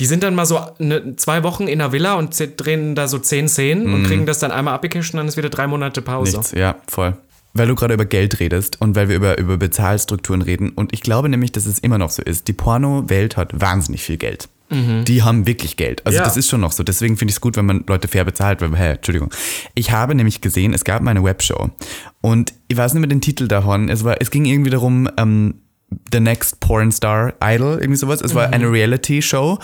[0.00, 3.18] Die sind dann mal so eine, zwei Wochen in einer Villa und drehen da so
[3.18, 6.32] zehn Szenen und kriegen das dann einmal abgecasht und dann ist wieder drei Monate Pause.
[6.32, 6.38] Mhm.
[6.38, 7.16] Nichts, ja, voll.
[7.54, 10.70] Weil du gerade über Geld redest und weil wir über, über Bezahlstrukturen reden.
[10.70, 12.48] Und ich glaube nämlich, dass es immer noch so ist.
[12.48, 14.48] Die Porno-Welt hat wahnsinnig viel Geld.
[14.70, 16.00] Die haben wirklich Geld.
[16.06, 16.24] Also Ja.
[16.24, 16.82] das ist schon noch so.
[16.82, 18.62] Deswegen finde ich es gut, wenn man Leute fair bezahlt.
[18.62, 19.30] Weil, hä, Entschuldigung.
[19.74, 21.68] Ich habe nämlich gesehen, es gab mal eine Webshow.
[22.22, 23.90] Und ich weiß nicht mehr den Titel davon.
[23.90, 25.56] Es, war, es ging irgendwie darum, ähm,
[26.12, 28.20] The Next Porn Star Idol, irgendwie sowas.
[28.20, 28.54] Es war Mhm.
[28.54, 29.58] eine Reality-Show,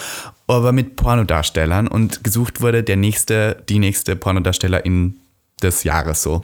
[0.47, 5.17] aber mit Pornodarstellern und gesucht wurde der nächste, die nächste Pornodarstellerin
[5.63, 6.43] des Jahres so.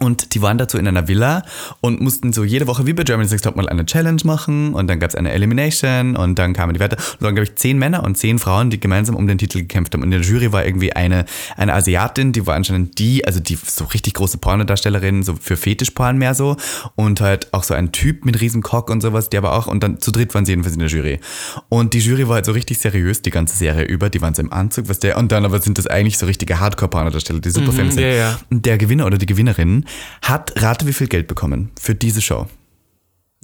[0.00, 1.42] Und die waren dazu in einer Villa
[1.80, 4.98] und mussten so jede Woche wie bei Germany's Next Topmodel eine Challenge machen und dann
[4.98, 6.96] gab es eine Elimination und dann kamen die weiter.
[6.96, 9.92] Und dann glaube ich, zehn Männer und zehn Frauen, die gemeinsam um den Titel gekämpft
[9.92, 10.02] haben.
[10.02, 13.56] Und in der Jury war irgendwie eine, eine Asiatin, die war anscheinend die, also die
[13.56, 16.56] so richtig große Pornodarstellerin, so für Fetischporn mehr so.
[16.96, 19.82] Und halt auch so ein Typ mit riesen Cock und sowas, der war auch, und
[19.82, 21.20] dann zu dritt waren sie jedenfalls in der Jury.
[21.68, 24.40] Und die Jury war halt so richtig seriös die ganze Serie über, die waren so
[24.40, 27.72] im Anzug, was der, und dann aber sind das eigentlich so richtige Hardcore-Pornodarsteller, die super
[27.72, 28.02] Fans sind.
[28.02, 28.40] ja, ja.
[28.50, 29.84] Und der Gewinner oder die Gewinnerin
[30.22, 32.46] hat, rate wie viel Geld bekommen für diese Show.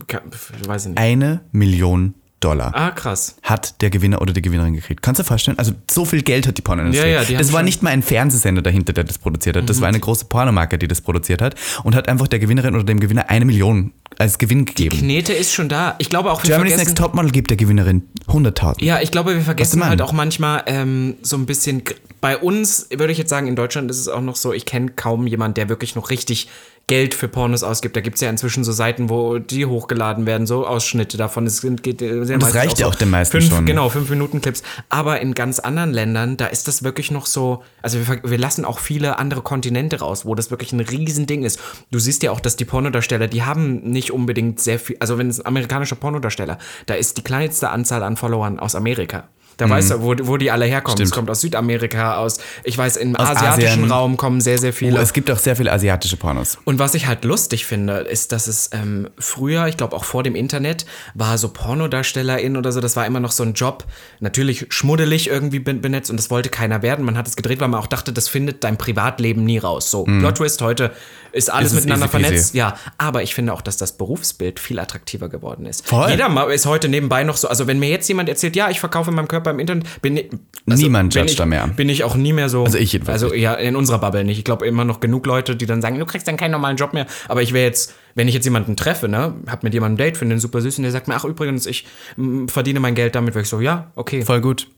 [0.07, 0.23] Ka-
[0.67, 0.99] Weiß ich nicht.
[0.99, 2.73] Eine Million Dollar.
[2.75, 3.37] Ah, krass.
[3.43, 5.01] hat der Gewinner oder die Gewinnerin gekriegt.
[5.03, 5.59] Kannst du dir vorstellen?
[5.59, 7.09] Also so viel Geld hat die Pornoindustrie.
[7.09, 7.65] Ja, ja, die das war Mhm.
[7.67, 9.69] nicht mal ein Fernsehsender dahinter, der das produziert hat.
[9.71, 12.85] Das war eine große Pornomarke, die das produziert hat und hat einfach der Gewinnerin oder
[12.85, 14.99] dem Gewinner eine Million als Gewinn gegeben.
[14.99, 15.95] Knete ist schon da.
[15.99, 18.83] Ich glaube auch, wir Germany's vergessen, Next Topmodel gibt der Gewinnerin 100.000.
[18.85, 21.83] Ja, ich glaube, wir vergessen halt auch manchmal ähm, so ein bisschen.
[22.21, 24.91] Bei uns würde ich jetzt sagen, in Deutschland ist es auch noch so, ich kenne
[24.95, 26.49] kaum jemanden, der wirklich noch richtig
[26.89, 27.97] Geld für Pornos ausgibt.
[27.97, 31.45] Da gibt es ja inzwischen so Seiten, wo die hochgeladen werden, so Ausschnitte davon.
[31.45, 33.67] Es sind, geht, sehr das reicht ja so auch den meisten fünf, schon.
[33.67, 34.63] Genau, fünf Minuten Clips.
[34.89, 37.65] Aber in ganz anderen Ländern, da ist das wirklich noch so.
[37.83, 41.59] Also wir, wir lassen auch viele andere Kontinente raus, wo das wirklich ein Riesending ist.
[41.91, 44.97] Du siehst ja auch, dass die Pornodarsteller, die haben nicht unbedingt sehr viel.
[45.01, 49.29] Also wenn es amerikanischer Pornodarsteller, da ist die kleinste Anzahl an Followern aus Amerika.
[49.59, 50.97] Da weißt du, wo, wo die alle herkommen.
[50.97, 51.05] Es Mhm.
[51.07, 51.15] Stimmt.
[51.15, 53.91] kommt aus Südamerika, aus, ich weiß, im Aus asiatischen Asien.
[53.91, 54.99] Raum kommen sehr, sehr viele.
[54.99, 56.59] Oh, es gibt auch sehr viele asiatische Pornos.
[56.65, 60.23] Und was ich halt lustig finde, ist, dass es ähm, früher, ich glaube auch vor
[60.23, 63.85] dem Internet, war so Pornodarstellerin oder so, das war immer noch so ein Job,
[64.21, 67.05] natürlich schmuddelig irgendwie ben- benetzt und das wollte keiner werden.
[67.05, 69.91] Man hat es gedreht, weil man auch dachte, das findet dein Privatleben nie raus.
[69.91, 70.93] So, Plot Twist, heute
[71.33, 72.55] ist alles Ist es miteinander easy vernetzt.
[72.55, 75.87] Ja, aber ich finde auch, dass das Berufsbild viel attraktiver geworden ist.
[75.87, 76.11] Voll.
[76.11, 79.11] Jeder ist heute nebenbei noch so, also wenn mir jetzt jemand erzählt, ja, ich verkaufe
[79.11, 80.31] meinen Körper im Internet, bin ich,
[80.69, 81.67] also Niemand judgt ich, da mehr.
[81.69, 82.65] Bin ich auch nie mehr so.
[82.65, 84.39] Also ich jedenfalls Also ja, in unserer Bubble nicht.
[84.39, 86.93] Ich glaube immer noch genug Leute, die dann sagen, du kriegst dann keinen normalen Job
[86.93, 87.07] mehr.
[87.29, 90.17] Aber ich wäre jetzt, wenn ich jetzt jemanden treffe, ne, hab mit jemandem ein Date,
[90.17, 93.15] finde den super süß und der sagt mir, ach übrigens, ich mm, verdiene mein Geld
[93.15, 94.23] damit, wäre ich so, ja, okay.
[94.23, 94.69] Voll gut.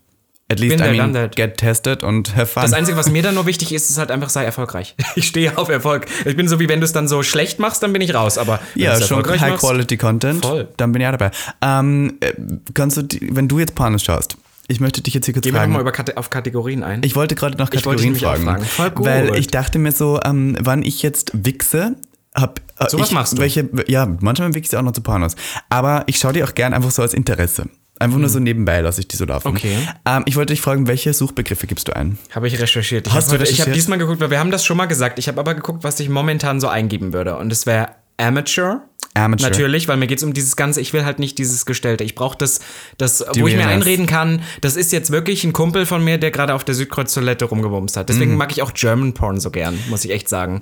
[0.51, 2.63] At least, I mean, get tested und have fun.
[2.63, 4.95] Das Einzige, was mir dann nur wichtig ist, ist halt einfach, sei erfolgreich.
[5.15, 6.07] Ich stehe auf Erfolg.
[6.25, 8.39] Ich bin so, wie wenn du es dann so schlecht machst, dann bin ich raus.
[8.39, 10.47] Aber ja, schon High-Quality-Content.
[10.79, 11.31] Dann bin ich auch dabei.
[11.61, 12.33] Ähm, äh,
[12.73, 15.59] kannst du, wenn du jetzt Pornos schaust, ich möchte dich jetzt hier kurz Gehen wir
[15.61, 15.73] fragen.
[15.73, 17.03] nochmal über Kate auf Kategorien ein.
[17.03, 18.65] Ich wollte gerade nach Ich Kategorien auch fragen, fragen.
[18.65, 19.07] Voll gut.
[19.07, 21.97] weil ich dachte mir so, ähm, wann ich jetzt wichse,
[22.35, 23.39] hab äh, So was ich, machst du?
[23.39, 25.35] Welche, ja, manchmal wichse ich auch noch zu Pornos,
[25.69, 27.67] aber ich schaue die auch gern einfach so als Interesse.
[28.01, 29.49] Einfach nur so nebenbei lasse ich die so laufen.
[29.49, 29.57] Hm.
[29.57, 29.77] Okay.
[30.07, 32.17] Ähm, ich wollte dich fragen, welche Suchbegriffe gibst du ein?
[32.33, 33.09] Habe ich recherchiert.
[33.09, 33.77] Ich Hast habe du heute- ich habe recherchiert?
[33.77, 35.19] diesmal geguckt, weil wir haben das schon mal gesagt.
[35.19, 37.37] Ich habe aber geguckt, was ich momentan so eingeben würde.
[37.39, 38.83] Und es wäre Amateur.
[39.15, 39.49] Amateur.
[39.49, 42.05] Natürlich, weil mir geht es um dieses Ganze, ich will halt nicht dieses Gestellte.
[42.05, 42.61] Ich brauche das,
[42.99, 43.77] das Die wo ich mir Realness.
[43.87, 47.47] einreden kann, das ist jetzt wirklich ein Kumpel von mir, der gerade auf der Südkreuz-Toilette
[47.47, 48.09] rumgebumst hat.
[48.09, 50.61] Deswegen mag ich auch German Porn so gern, muss ich echt sagen.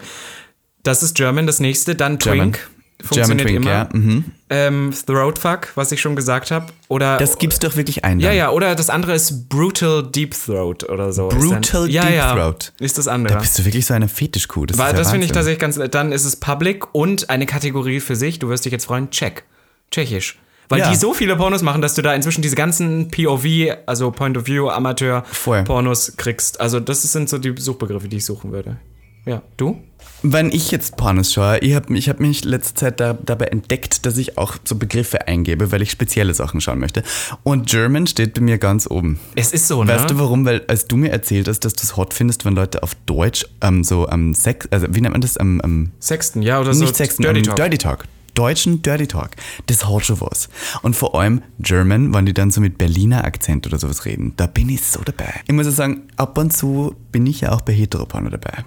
[0.83, 1.97] Das ist German, das nächste.
[1.97, 2.53] Dann German.
[2.53, 2.71] Twink.
[3.05, 3.71] Funktioniert Twink, immer.
[3.71, 4.25] ja, mhm.
[4.49, 6.67] Ähm, Throatfuck, was ich schon gesagt habe.
[6.89, 8.21] Oder Das gibst du doch wirklich ein.
[8.21, 8.37] ja, dann.
[8.37, 11.29] ja, oder das andere ist Brutal Deep Throat oder so.
[11.29, 12.73] Brutal dann, ja, Deep ja, Throat.
[12.79, 13.39] Ist das Da andere.
[13.39, 14.67] bist du wirklich so eine Fetischkuh.
[14.67, 15.79] Das, ja das finde ich tatsächlich ganz.
[15.91, 18.39] Dann ist es Public und eine Kategorie für sich.
[18.39, 19.11] Du wirst dich jetzt freuen.
[19.11, 19.43] Czech.
[19.91, 20.39] Tschechisch.
[20.69, 20.91] Weil Ja.
[20.91, 23.45] die so viele Pornos machen, dass du da inzwischen diese ganzen POV,
[23.87, 25.63] also Point of View, Amateur Voll.
[25.63, 26.61] Pornos kriegst.
[26.61, 28.79] Also das sind so die Suchbegriffe, die ich suchen würde.
[29.27, 29.83] Ja, du?
[30.23, 34.07] Wenn ich jetzt Pornos schaue, ich habe ich hab mich letzte Zeit da, dabei entdeckt,
[34.07, 37.03] dass ich auch so Begriffe eingebe, weil ich spezielle Sachen schauen möchte.
[37.43, 39.19] Und German steht bei mir ganz oben.
[39.35, 39.93] Es ist so, ne?
[39.93, 40.45] Weißt du warum?
[40.47, 43.45] Weil als du mir erzählt hast, dass du es hot findest, wenn Leute auf Deutsch
[43.63, 45.37] ähm, so am Sex, also wie nennt man das?
[45.37, 46.85] Am, am Sexten, ja, oder so.
[46.85, 47.57] nicht Sexten, Dirty am Talk.
[47.57, 48.05] Dirty Talk.
[48.35, 49.31] Deutschen Dirty Talk.
[49.67, 50.49] Das hat schon was.
[50.83, 54.47] Und vor allem German, wenn die dann so mit Berliner Akzent oder sowas reden, da
[54.47, 55.41] bin ich so dabei.
[55.47, 58.65] Ich muss ja sagen, ab und zu bin ich ja auch bei Heteroporno dabei.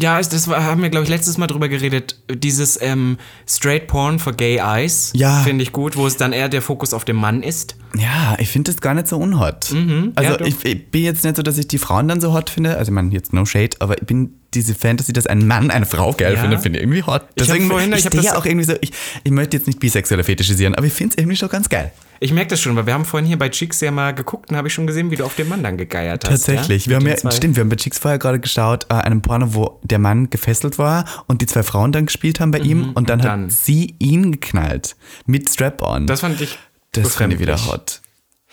[0.00, 2.16] Ja, das war, haben wir, glaube ich, letztes Mal drüber geredet.
[2.32, 5.42] Dieses ähm, Straight Porn for Gay Eyes Ja.
[5.42, 7.76] finde ich gut, wo es dann eher der Fokus auf dem Mann ist.
[7.96, 9.72] Ja, ich finde das gar nicht so unhot.
[9.72, 12.50] also ja, ich, ich bin jetzt nicht so, dass ich die Frauen dann so hot
[12.50, 12.76] finde.
[12.76, 15.86] Also ich meine, jetzt no shade, aber ich bin diese Fantasy, dass ein Mann eine
[15.86, 16.40] Frau geil Ja.
[16.40, 17.22] findet, finde ich irgendwie hot.
[17.36, 20.24] Ich Deswegen, vorhin- ich, ich das- auch irgendwie so, ich, ich möchte jetzt nicht bisexueller
[20.24, 21.92] fetischisieren, aber ich finde es irgendwie schon ganz geil.
[22.22, 24.56] Ich merke das schon, weil wir haben vorhin hier bei Chicks ja mal geguckt und
[24.56, 26.30] habe ich schon gesehen, wie du auf den Mann dann gegeiert hast.
[26.46, 26.84] Tatsächlich.
[26.86, 26.90] Ja?
[26.90, 29.80] Wir haben ja, stimmt, wir haben bei Chicks vorher gerade geschaut, äh, einen Porno, wo
[29.84, 33.20] der Mann gefesselt war und die zwei Frauen dann gespielt haben bei ihm und dann,
[33.20, 33.22] Mhm.
[33.22, 33.42] dann.
[33.44, 36.06] hat sie ihn geknallt mit Strap-on.
[36.06, 36.58] Das fand ich
[36.92, 38.00] Das finde ich wieder hot.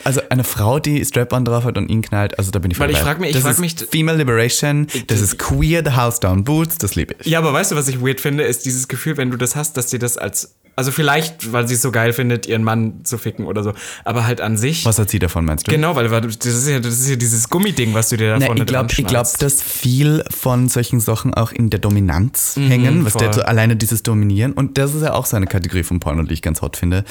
[0.04, 2.92] Also eine Frau, die Strap-on drauf hat und ihn knallt, also da bin ich Weil
[2.92, 3.12] ich vorbei.
[3.14, 6.44] frag mich- ich das frag ist mich- Female Liberation, das ist queer, the house down
[6.44, 7.26] boots, das liebe ich.
[7.26, 9.76] Ja, aber weißt du, was ich weird finde, ist dieses Gefühl, wenn du das hast,
[9.76, 10.54] dass dir das als.
[10.76, 13.74] Also vielleicht, weil sie es so geil findet, ihren Mann zu ficken oder so.
[14.06, 14.86] Aber halt an sich.
[14.86, 15.72] Was hat sie davon, meinst du?
[15.72, 18.60] Genau, weil das ist, ja, das ist ja dieses Gummiding, was du dir da vorne
[18.62, 23.20] ich glaube, glaub, dass viel von solchen Sachen auch in der Dominanz hängen, was Mhm,
[23.20, 23.22] voll.
[23.30, 24.54] der so alleine dieses Dominieren.
[24.54, 27.04] Und das ist ja auch so eine Kategorie von Porno, die ich ganz hot finde.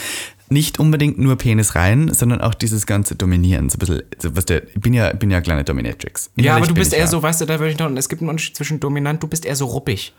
[0.49, 3.69] Nicht unbedingt nur Penis rein, sondern auch dieses ganze Dominieren.
[3.69, 6.31] So ein bisschen, so, was der, ich bin ja, bin ja eine kleine Dominatrix.
[6.37, 7.07] Ja, aber Innerlich du bist eher ja.
[7.07, 9.45] so, weißt du, da würde ich noch, es gibt einen Unterschied zwischen dominant, du bist
[9.45, 10.13] eher so ruppig.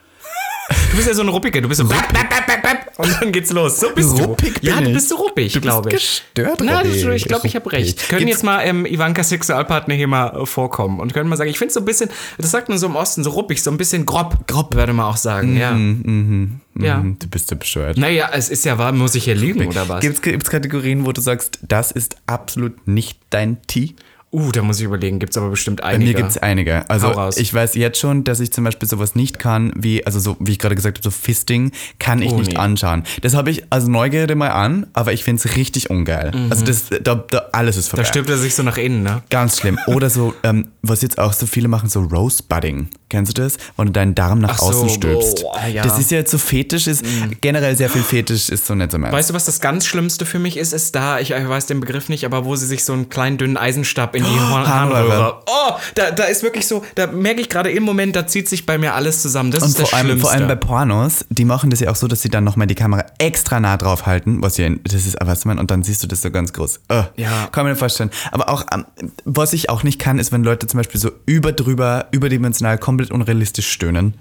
[0.98, 1.62] Du bist ja so ein Ruppiger.
[1.62, 3.80] Du bist so bap, bap, bap, bap, und dann geht's los.
[3.80, 4.68] So bist Ruppig du.
[4.68, 5.96] Ja, du bist so ruppig, glaube ich.
[5.96, 7.14] gestört, Na, Robby.
[7.16, 7.90] ich glaube, ich habe recht.
[7.98, 8.08] Ruppig.
[8.10, 11.52] Können Gibt's- jetzt mal ähm, Ivankas Sexualpartner hier mal äh, vorkommen und können mal sagen,
[11.52, 13.78] ich finde so ein bisschen, das sagt man so im Osten, so ruppig, so ein
[13.78, 14.48] bisschen grob.
[14.48, 15.70] Grob, würde man auch sagen, ja.
[15.70, 16.98] Ja.
[16.98, 17.98] Mhm, Du bist so bescheuert.
[17.98, 20.02] Naja, es ist ja wahr, muss ich hier lügen, oder was?
[20.02, 23.96] Gibt es Kategorien, wo du sagst, das ist absolut nicht dein Tee?
[24.30, 26.12] Uh, da muss ich überlegen, gibt's aber bestimmt Bei einige.
[26.12, 26.90] mir gibt es einige.
[26.90, 30.36] Also ich weiß jetzt schon, dass ich zum Beispiel sowas nicht kann, wie, also so,
[30.42, 32.58] wie ich gerade gesagt habe, so Fisting kann ich Oh, nicht nee.
[32.58, 33.04] anschauen.
[33.22, 36.32] Das habe ich als Neugierde mal an, aber ich finde es richtig ungeil.
[36.50, 38.02] Also das, da, da, alles ist vorbei.
[38.02, 38.06] Mhm.
[38.06, 39.24] Da stirbt er sich so nach innen, ne?
[39.30, 39.80] Ganz schlimm.
[39.88, 42.90] Oder so, ähm, was jetzt auch so viele machen, so Rosebudding.
[43.10, 43.58] Kennst du das?
[43.78, 45.42] Wenn du deinen Darm nach Ach so, außen stülpst.
[45.44, 45.82] boah, ja.
[45.84, 47.06] Das ist ja jetzt so fetisch, ist
[47.42, 49.14] generell sehr viel Fetisch, ist so nicht so meins.
[49.14, 50.74] Weißt du, was das ganz Schlimmste für mich ist?
[50.74, 53.38] Ist da, ich, ich weiß den Begriff nicht, aber wo sie sich so einen kleinen
[53.38, 55.38] dünnen Eisenstab in die Horn Harnröhre.
[55.46, 58.66] Oh, da, da ist wirklich so, da merke ich gerade im Moment, da zieht sich
[58.66, 59.52] bei mir alles zusammen.
[59.52, 60.28] Das Und ist das vor allem, Schlimmste.
[60.28, 62.76] vor allem bei Pornos, die machen das ja auch so, dass sie dann nochmal die
[62.76, 66.08] Kamera extra nah drauf halten, was ja, das ist, was man, und dann siehst du
[66.08, 66.82] das so ganz groß.
[66.90, 67.48] Äh, Ja.
[67.54, 68.12] Kann man mir vorstellen.
[68.32, 68.86] Aber auch, ähm,
[69.24, 73.12] was ich auch nicht kann, ist, wenn Leute zum Beispiel so über drüber, überdimensional, komplett
[73.12, 74.16] unrealistisch stöhnen.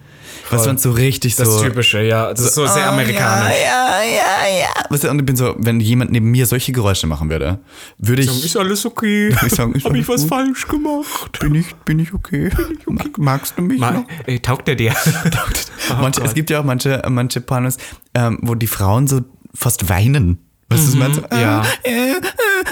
[0.51, 1.62] Was man so richtig das so.
[1.65, 2.31] Typische, ja.
[2.31, 3.55] Das ist so sehr Oh, amerikanisch.
[3.65, 4.91] Ja, ja, ja, ja.
[4.91, 7.59] Weißt du, und ich bin so, wenn jemand neben mir solche Geräusche machen würde,
[7.99, 8.45] würde ich.
[8.45, 9.35] Ist alles okay?
[9.47, 10.31] Ich sagen, ist Hab ich was gut?
[10.31, 11.39] falsch gemacht?
[11.41, 12.51] bin ich, bin ich okay?
[12.87, 14.05] Mag, magst du mich Mal, noch?
[14.27, 14.95] ey, taugt er dir?
[16.01, 17.79] manche, es gibt ja auch manche, manche Pornos,
[18.15, 19.23] ähm, wo die Frauen so
[19.55, 20.39] fast weinen.
[20.69, 21.15] Weißt du, was ich meine?
[21.15, 21.62] So, ja.
[21.85, 22.21] äh, äh,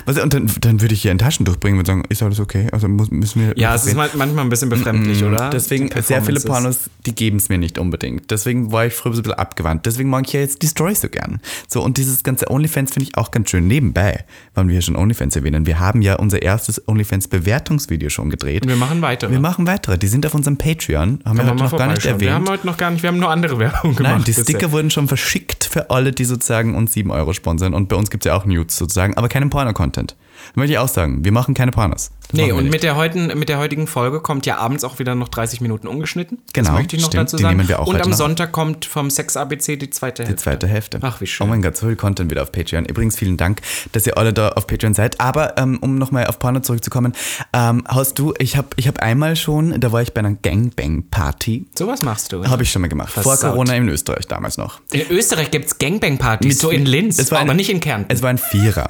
[0.07, 2.69] du, und dann, dann würde ich hier ein Taschentuch bringen und sagen, ist alles okay?
[2.73, 3.55] Also müssen wir.
[3.57, 5.51] ja, es ist manchmal ein bisschen befremdlich, oder?
[5.51, 6.41] Deswegen, sehr viele.
[6.41, 8.31] Pornos, die geben es mir nicht unbedingt.
[8.31, 9.87] Deswegen war ich früher so ein bisschen abgewandt.
[9.87, 11.41] Deswegen mag ich ja jetzt die Story so gern.
[11.69, 13.67] So, und dieses ganze OnlyFans finde ich auch ganz schön.
[13.67, 18.65] Nebenbei, weil wir ja schon OnlyFans erwähnen, wir haben ja unser erstes OnlyFans-Bewertungsvideo schon gedreht.
[18.65, 19.31] Und wir machen weitere.
[19.31, 19.97] Wir machen weitere.
[19.99, 21.21] Die sind auf unserem Patreon.
[21.25, 22.21] Haben wir heute noch gar nicht vorbeischauen.
[22.21, 22.51] Wir haben erwähnt.
[22.51, 24.15] heute noch gar nicht, wir haben nur andere Werbung gemacht.
[24.15, 24.33] Nein, die.
[24.33, 27.75] Sticker wurden schon verschickt für alle, die sozusagen uns 7 Euro sponsern.
[27.75, 29.94] Und bei uns gibt es ja auch Nudes sozusagen, aber keinen Porno-Content.
[29.97, 31.25] Das möchte ich auch sagen.
[31.25, 32.11] Wir machen keine Pornos.
[32.29, 35.15] Das Nee, und mit der, heutigen, mit der heutigen Folge kommt ja abends auch wieder
[35.15, 36.39] noch 30 Minuten ungeschnitten.
[36.53, 37.57] Genau, Das möchte ich noch stimmt, dazu die sagen.
[37.57, 38.13] nehmen wir auch und am.
[38.13, 40.43] Sonntag kommt vom Sex ABC die zweite Die Hälfte.
[40.43, 40.99] zweite Hälfte.
[41.03, 41.47] Ach, wie schön.
[41.47, 42.85] Oh mein Gott, so viel Content wieder auf Patreon.
[42.85, 43.61] Übrigens, vielen Dank,
[43.93, 45.21] dass ihr alle da auf Patreon seid.
[45.21, 47.13] Aber ähm, um nochmal auf Porno zurückzukommen,
[47.53, 51.67] ähm, hast du, ich habe ich hab einmal schon, da war ich bei einer Gangbang-Party.
[51.79, 52.45] Sowas machst du.
[52.47, 53.13] Habe ich schon mal gemacht.
[53.13, 53.53] Vor Versaut.
[53.53, 54.81] Corona in Österreich damals noch.
[54.93, 58.13] In Österreich gibt es Gangbang-Partys, so in Linz, Es war aber ein- nicht in Kärnten.
[58.13, 58.89] Es war ein Vierer.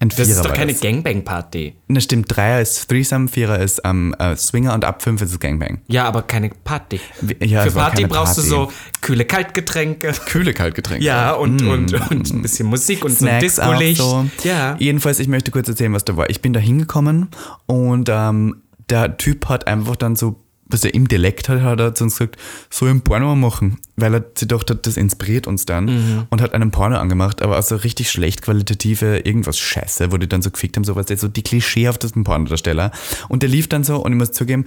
[0.00, 0.80] Ein das Vierer ist doch keine das.
[0.80, 1.74] Gangbang-Party.
[1.88, 5.38] Na stimmt, Dreier ist Threesome, Vierer ist ähm, äh, Swinger und ab fünf ist es
[5.40, 5.80] Gangbang.
[5.86, 7.00] Ja, aber keine Party.
[7.20, 10.12] Wie- ja, Für es war Party keine brauchst du so kühle Kaltgetränke.
[10.26, 11.04] Kühle Kaltgetränke.
[11.04, 13.40] Ja, und, und, und ein bisschen Musik und so ein Mm.
[13.40, 14.00] Snacks auch Disco-Licht.
[14.00, 14.26] so.
[14.48, 14.76] Ja.
[14.78, 16.28] Jedenfalls, ich möchte kurz erzählen, was da war.
[16.28, 17.28] Ich bin da hingekommen
[17.66, 21.94] und ähm, der Typ hat einfach dann so, was er im Dialekt hat, hat er
[21.94, 22.36] zu uns gesagt,
[22.70, 26.22] so ein Porno machen, weil er sich gedacht hat, das inspiriert uns dann Mhm.
[26.30, 30.42] und hat einen Porno angemacht, aber also richtig schlecht qualitative irgendwas Scheiße, wo die dann
[30.42, 32.90] so gefickt haben, sowas, der so die klischeehaftesten Pornodarsteller
[33.28, 34.64] und der lief dann so und ich muss zugeben,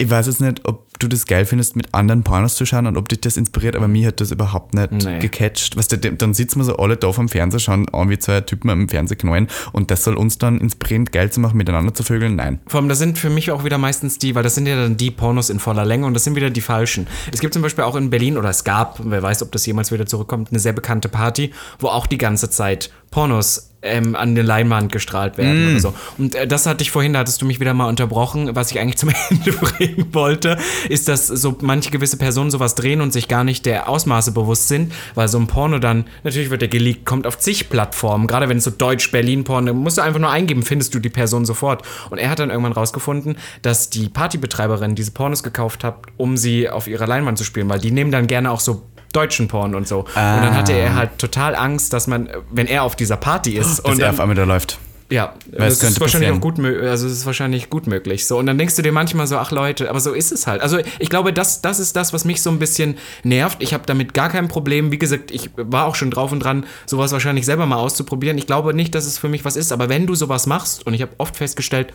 [0.00, 2.96] ich weiß jetzt nicht, ob du das geil findest, mit anderen Pornos zu schauen und
[2.96, 5.18] ob dich das inspiriert, aber mir hat das überhaupt nicht Nee.
[5.18, 5.76] gecatcht.
[5.76, 8.70] Weißt du, dann sitzen wir so alle da vom Fernseher, schauen an, wie zwei Typen
[8.70, 12.36] am Fernseher knallen und das soll uns dann inspirieren, geil zu machen, miteinander zu vögeln?
[12.36, 12.60] Nein.
[12.66, 14.96] Vor allem, das sind für mich auch wieder meistens die, weil das sind ja dann
[14.96, 17.06] die Pornos in voller Länge und das sind wieder die falschen.
[17.32, 19.92] Es gibt zum Beispiel auch in Berlin, oder es gab, wer weiß, ob das jemals
[19.92, 24.44] wieder zurückkommt, eine sehr bekannte Party, wo auch die ganze Zeit Pornos ähm, an der
[24.44, 25.70] Leinwand gestrahlt werden Mm.
[25.70, 25.94] oder so.
[26.18, 28.54] Und äh, das hatte ich vorhin, da hattest du mich wieder mal unterbrochen.
[28.54, 33.00] Was ich eigentlich zum Ende bringen wollte, ist, dass so manche gewisse Personen sowas drehen
[33.00, 36.60] und sich gar nicht der Ausmaße bewusst sind, weil so ein Porno dann, natürlich wird
[36.62, 40.30] der geleakt, kommt auf zig Plattformen, gerade wenn es so Deutsch-Berlin-Porno, musst du einfach nur
[40.30, 41.82] eingeben, findest du die Person sofort.
[42.10, 46.68] Und er hat dann irgendwann rausgefunden, dass die Partybetreiberin diese Pornos gekauft hat, um sie
[46.68, 48.82] auf ihrer Leinwand zu spielen, weil die nehmen dann gerne auch so
[49.12, 50.00] deutschen Porn und so.
[50.00, 53.78] Und dann hatte er halt total Angst, dass man, wenn er auf dieser Party ist
[53.78, 54.78] Dass und er dann, auf einmal da läuft.
[55.10, 58.26] ja, Weil es das ist wahrscheinlich auch gut, also es ist wahrscheinlich gut möglich.
[58.26, 60.62] So und dann denkst du dir manchmal so, ach Leute, aber so ist es halt.
[60.62, 63.56] Also ich glaube, das, das ist das, was mich so ein bisschen nervt.
[63.60, 64.92] Ich habe damit gar kein Problem.
[64.92, 68.38] Wie gesagt, ich war auch schon drauf und dran, sowas wahrscheinlich selber mal auszuprobieren.
[68.38, 70.94] Ich glaube nicht, dass es für mich was ist, aber wenn du sowas machst und
[70.94, 71.92] ich habe oft festgestellt,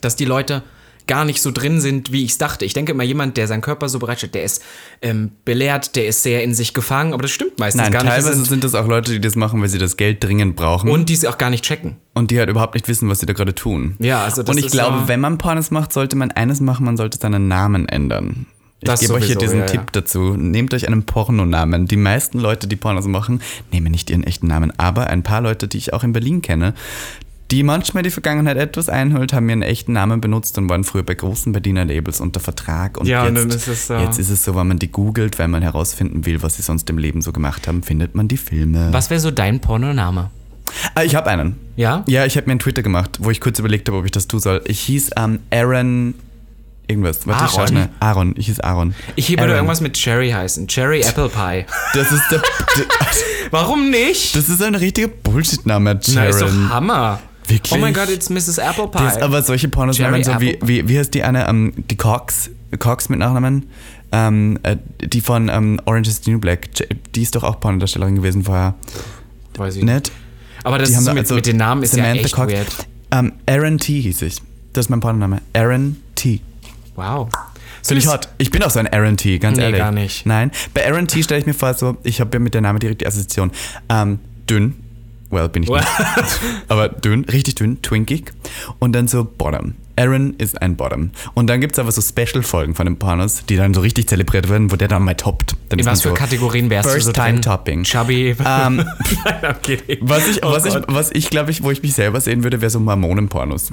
[0.00, 0.62] dass die Leute
[1.06, 2.64] gar nicht so drin sind, wie ich es dachte.
[2.64, 4.62] Ich denke immer, jemand, der seinen Körper so bereitstellt, der ist
[5.02, 8.12] ähm, belehrt, der ist sehr in sich gefangen, aber das stimmt meistens Nein, gar nicht.
[8.12, 11.00] teilweise sind, das auch Leute, die das machen, weil sie das Geld dringend brauchen und,
[11.00, 11.96] und die sie auch gar nicht checken.
[12.18, 13.96] die halt überhaupt nicht wissen, was sie da gerade tun.
[13.98, 16.60] Ja, also das Und ich ist glaube, ja- wenn man Pornos macht, sollte man eines
[16.60, 18.46] machen, man sollte seinen Namen ändern.
[18.80, 19.86] Ich gebe euch hier diesen ja, Tipp ja.
[19.92, 20.34] dazu.
[20.36, 21.86] Nehmt euch einen Pornonamen.
[21.86, 23.40] Die meisten Leute, die Pornos machen,
[23.72, 26.74] nehmen nicht ihren echten Namen, aber ein paar Leute, die ich auch in Berlin kenne,
[27.50, 31.14] die manchmal die Vergangenheit etwas einholt, haben ihren echten Namen benutzt und waren früher bei
[31.14, 32.98] großen Berliner Labels unter Vertrag.
[32.98, 33.94] Und Ja, und jetzt, dann ist es so.
[33.94, 36.90] jetzt ist es so, wenn man die googelt, wenn man herausfinden will, was sie sonst
[36.90, 38.88] im Leben so gemacht haben, findet man die Filme.
[38.92, 40.30] Was wäre so dein Pornoname?
[40.96, 41.56] Ah, ich habe einen.
[41.76, 42.02] Ja?
[42.08, 44.26] Ja, ich habe mir einen Twitter gemacht, wo ich kurz überlegt habe, ob ich das
[44.26, 44.62] tun soll.
[44.64, 46.14] Ich hieß ähm, Aaron
[46.88, 47.26] irgendwas.
[47.28, 47.88] Warte, ich schau Aaron?
[48.00, 48.34] Aaron.
[48.36, 48.94] Ich hieß Aaron.
[49.14, 49.56] Ich hier würde Aaron.
[49.58, 50.66] irgendwas mit Cherry heißen.
[50.66, 51.64] Cherry Apple Pie.
[51.94, 52.42] Das ist der.
[53.52, 54.34] Warum nicht?
[54.34, 56.50] das ist ein richtiger Bullshit-Name, Na, ist doch.
[56.70, 57.20] Hammer.
[57.48, 57.72] Wirklich?
[57.72, 58.58] Oh mein Gott, it's Mrs.
[58.58, 58.98] Apple Pie.
[58.98, 61.96] Das, aber solche Pornos Jerry nehmen so wie, wie, wie heißt die eine, ähm, die
[61.96, 63.66] Cox, Cox mit Nachnamen,
[64.12, 66.68] ähm, äh, die von ähm, Orange is the New Black,
[67.14, 68.74] die ist doch auch Pornodarstellerin gewesen vorher,
[69.56, 70.12] Weiß ich nicht.
[70.64, 72.52] Aber das Die ist mit, also mit den Namen ist ja Samantha echt Cox.
[72.52, 72.66] weird.
[73.12, 74.42] Ähm, Aaron T hieß ich.
[74.72, 75.40] Das ist mein Pornoname.
[75.54, 76.40] Aaron T.
[76.96, 77.28] Wow.
[77.82, 78.28] Finde ich hot.
[78.38, 79.78] Ich bin auch so ein Aaron T, ganz Nee, ehrlich.
[79.78, 80.26] gar nicht.
[80.26, 80.50] Nein.
[80.74, 83.00] Bei Aaron T stelle ich mir vor, so, ich habe ja mit der Name direkt
[83.00, 83.52] die Assoziation.
[83.88, 84.18] Ähm,
[84.50, 84.74] dünn.
[85.30, 85.84] Well, bin ich nicht.
[86.68, 88.32] aber dünn, richtig dünn, twinkig.
[88.78, 89.74] Und dann so Bottom.
[89.98, 91.10] Aaron ist ein Bottom.
[91.34, 94.48] Und dann gibt es aber so Special-Folgen von den Pornos, die dann so richtig zelebriert
[94.50, 95.56] werden, wo der dann mal toppt.
[95.70, 97.40] Dann In was für so Kategorien wärst du First so Time?
[97.40, 97.82] Topping.
[97.84, 98.36] Chubby.
[98.44, 98.76] Ähm,
[99.24, 99.56] Nein,
[100.02, 100.84] was ich, Oh was ich, Gott.
[100.88, 103.72] was ich glaube ich, wo ich mich selber sehen würde, wäre so Mormonen-Pornos.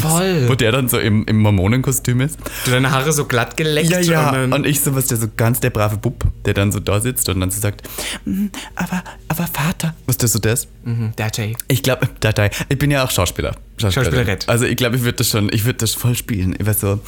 [0.00, 0.48] Voll.
[0.48, 2.38] Wo der dann so im, im Mormonenkostüm ist.
[2.64, 3.90] Du deine Haare so glatt geleckt.
[3.90, 4.30] Ja, ja.
[4.44, 7.00] Und Und ich so was, der so ganz der brave Bub, der dann so da
[7.00, 7.82] sitzt und dann so sagt,
[8.24, 9.94] "Mm, aber, aber Vater.
[10.06, 10.66] Was ist das so das?
[10.84, 11.56] Mhm, Daddy.
[11.68, 12.50] Ich glaube, Datei.
[12.68, 13.54] Ich bin ja auch Schauspieler.
[13.78, 14.48] Schauspielerett.
[14.48, 16.56] Also ich glaube, ich würde das schon, ich würde das voll spielen.
[16.58, 17.00] Ich wäre so,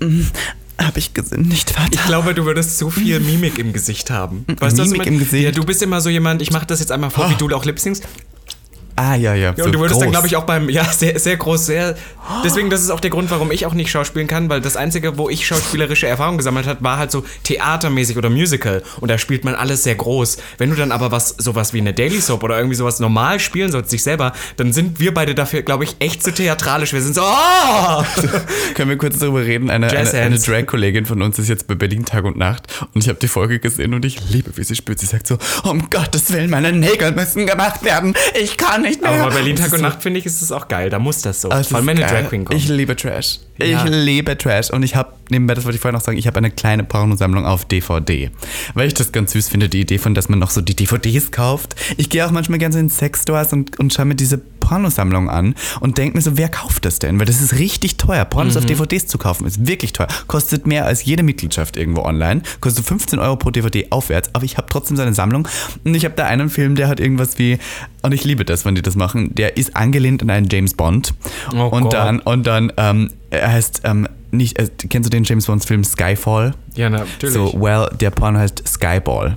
[0.00, 0.22] mm,
[0.80, 1.90] habe ich gesündigt, Vater?
[1.92, 4.44] Ich glaube, du würdest zu viel Mimik im Gesicht haben.
[4.58, 5.44] Weißt du, was ich Mimik im Gesicht?
[5.44, 7.64] Ja, du bist immer so jemand, ich mache das jetzt einmal vor, wie du auch
[7.64, 8.04] lipsingst.
[8.96, 9.54] Ah, ja, ja.
[9.56, 11.96] Ja, und du würdest dann, glaube ich, auch beim, ja, sehr, sehr groß, sehr.
[12.44, 15.18] Deswegen, das ist auch der Grund, warum ich auch nicht schauspielen kann, weil das Einzige,
[15.18, 18.82] wo ich schauspielerische Erfahrung gesammelt habe, war halt so theatermäßig oder Musical.
[19.00, 20.38] Und da spielt man alles sehr groß.
[20.58, 23.70] Wenn du dann aber was, sowas wie eine Daily Soap oder irgendwie sowas normal spielen
[23.70, 26.92] sollst, dich selber, dann sind wir beide dafür, glaube ich, echt zu theatralisch.
[26.92, 28.04] Wir sind so, oh!
[28.74, 29.70] Können wir kurz darüber reden?
[29.70, 30.38] Eine, eine, eine.
[30.38, 33.58] Drag-Kollegin von uns ist jetzt bei Berlin Tag und Nacht und ich habe die Folge
[33.58, 34.98] gesehen und ich liebe, wie sie spürt.
[34.98, 38.14] Sie sagt so, um Gottes Willen, meine Nägel müssen gemacht werden.
[38.40, 39.10] Ich kann nicht mehr.
[39.10, 40.90] Aber bei Berlin Tag Das und Nacht finde ich, ist es auch geil.
[40.90, 41.50] Da muss das so.
[41.50, 42.06] Es Vor allem, wenn eine.
[42.06, 42.58] Drag Queen kommt.
[42.58, 43.40] Ich liebe Trash.
[43.58, 43.84] Ja.
[43.84, 44.70] Ich liebe Trash.
[44.70, 47.46] Und ich habe, nebenbei, das wollte ich vorher noch sagen, ich habe eine kleine Pornosammlung
[47.46, 48.30] auf DVD.
[48.74, 51.30] Weil ich das ganz süß finde, die Idee von, dass man noch so die DVDs
[51.30, 51.74] kauft.
[51.96, 55.54] Ich gehe auch manchmal gerne so in Sexstores und, und schaue mir diese Pornosammlung an
[55.80, 57.18] und denke mir so, wer kauft das denn?
[57.18, 58.24] Weil das ist richtig teuer.
[58.24, 58.60] Pornos Mhm.
[58.60, 60.08] auf DVDs zu kaufen ist wirklich teuer.
[60.26, 62.40] Kostet mehr als jede Mitgliedschaft irgendwo online.
[62.60, 64.30] Kostet 15 Euro pro DVD aufwärts.
[64.32, 65.46] Aber ich habe trotzdem so eine Sammlung.
[65.84, 67.58] Und ich habe da einen Film, der hat irgendwas wie,
[68.02, 71.12] und ich liebe das, wenn die das machen, der ist angelehnt an einen James Bond.
[71.54, 71.92] Oh und Gott.
[71.92, 75.84] dann, und dann, ähm, er heißt, ähm, nicht, äh, kennst du den James Bond Film
[75.84, 76.54] Skyfall?
[76.76, 77.34] ja, natürlich.
[77.34, 79.36] So, well, der Porno heißt Skyball.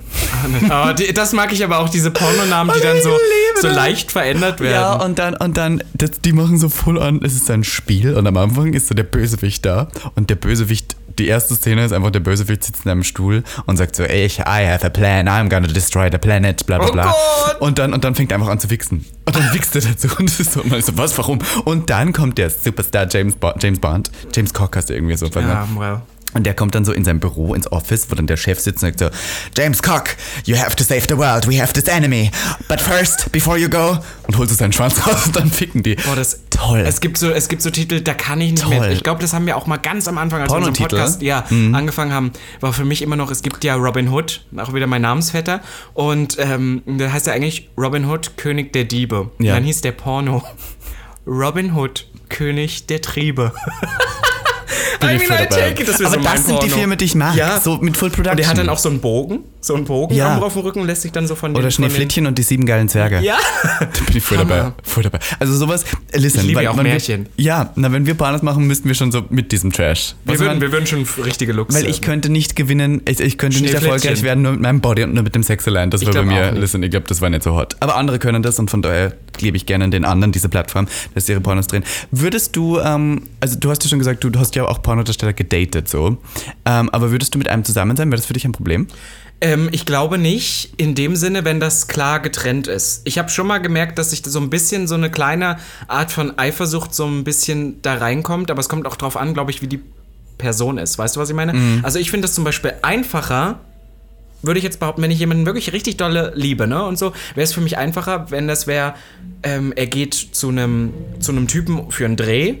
[0.68, 3.16] Aber die, das mag ich aber auch, diese Pornonamen, die dann so,
[3.60, 4.72] so leicht verändert werden.
[4.72, 8.14] Ja, und dann, und dann, das, die machen so voll an, es ist ein Spiel
[8.14, 11.92] und am Anfang ist so der Bösewicht da und der Bösewicht, die erste Szene ist
[11.92, 15.28] einfach, der Bösewicht sitzt in einem Stuhl und sagt so, ich, I have a plan,
[15.28, 17.04] I'm gonna destroy the planet, bla bla Oh bla.
[17.04, 17.60] Gott.
[17.60, 19.04] Und dann, und dann fängt er einfach an zu wichsen.
[19.26, 21.38] Und dann wichst er dazu und es ist so, und man ist so, was, warum?
[21.64, 25.26] Und dann kommt der Superstar James, Bo James Bond, James Cock heißt er irgendwie so.
[25.26, 26.00] ja, well.
[26.34, 28.82] Und der kommt dann so in sein Büro, ins Office, wo dann der Chef sitzt
[28.82, 29.08] und sagt so,
[29.56, 30.10] James Cock,
[30.44, 32.30] you have to save the world, we have this enemy.
[32.68, 35.94] But first, before you go, und holt so seinen Schwanz raus und dann ficken die.
[35.94, 36.80] Boah, das Toll.
[36.80, 38.78] Es gibt so, es gibt so Titel, da kann ich nicht Toll.
[38.80, 38.90] mehr.
[38.90, 40.74] Ich glaube, das haben wir auch mal ganz am Anfang, als wir unseren?
[40.74, 41.74] Podcast ja, Mhm.
[41.74, 45.02] angefangen haben, war für mich immer noch, es gibt ja Robin Hood, auch wieder mein
[45.02, 45.60] Namensvetter.
[45.94, 49.30] Und ähm, da heißt er eigentlich Robin Hood, König der Diebe.
[49.38, 49.52] Ja.
[49.52, 50.42] Und dann hieß der Porno
[51.26, 53.52] Robin Hood, König der Triebe.
[55.02, 56.76] I mean, I take it, das Aber so das sind die Porno.
[56.76, 57.34] Filme, die ich mag.
[57.34, 57.60] Ja.
[57.60, 58.32] So mit Full Production.
[58.32, 60.38] Und der hat dann auch so einen Bogen, so einen Bogen Ja.
[60.38, 63.20] auf dem Rücken lässt sich dann so von Oder Schneeflittchen und die sieben geilen Zwerge.
[63.20, 63.36] Ja.
[63.80, 64.72] Da bin ich voll dabei.
[64.82, 65.18] Voll dabei.
[65.38, 65.84] Also sowas,
[66.14, 66.40] listen.
[66.40, 67.26] Ich liebe weil- ja auch wenn wir- Märchen.
[67.36, 70.14] Ja, na, wenn wir Pornos machen, müssten wir schon so mit diesem Trash.
[70.24, 73.36] Wir Also würden, wir würden schon richtige Looks Weil ich könnte nicht gewinnen, ich, ich
[73.38, 75.90] könnte nicht erfolgreich werden nur mit meinem Body und nur mit dem Sex allein.
[75.90, 77.76] Das Ich war bei mir, listen, ich glaube, das war nicht so hot.
[77.80, 81.28] Aber andere können das und von daher gebe ich gerne den anderen diese Plattform, dass
[81.28, 81.84] ihre Pornos drehen.
[82.10, 85.32] Würdest du, ähm, also du hast ja schon gesagt, du, du hast ja auch Pornodarsteller
[85.32, 86.18] gedatet so,
[86.64, 88.08] ähm, aber würdest du mit einem zusammen sein?
[88.10, 88.86] Wäre das für dich ein Problem?
[89.40, 93.02] Ähm, ich glaube nicht, in dem Sinne, wenn das klar getrennt ist.
[93.04, 96.38] Ich habe schon mal gemerkt, dass sich so ein bisschen so eine kleine Art von
[96.38, 99.68] Eifersucht so ein bisschen da reinkommt, aber es kommt auch drauf an, glaube ich, wie
[99.68, 99.80] die
[100.38, 100.98] Person ist.
[100.98, 101.52] Weißt du, was ich meine?
[101.82, 103.60] Also ich finde das zum Beispiel einfacher,
[104.42, 107.44] würde ich jetzt behaupten, wenn ich jemanden wirklich richtig dolle liebe, ne, und so, wäre
[107.44, 108.94] es für mich einfacher, wenn das wäre,
[109.42, 112.54] ähm, er geht zu einem zu einem Typen für einen Dreh,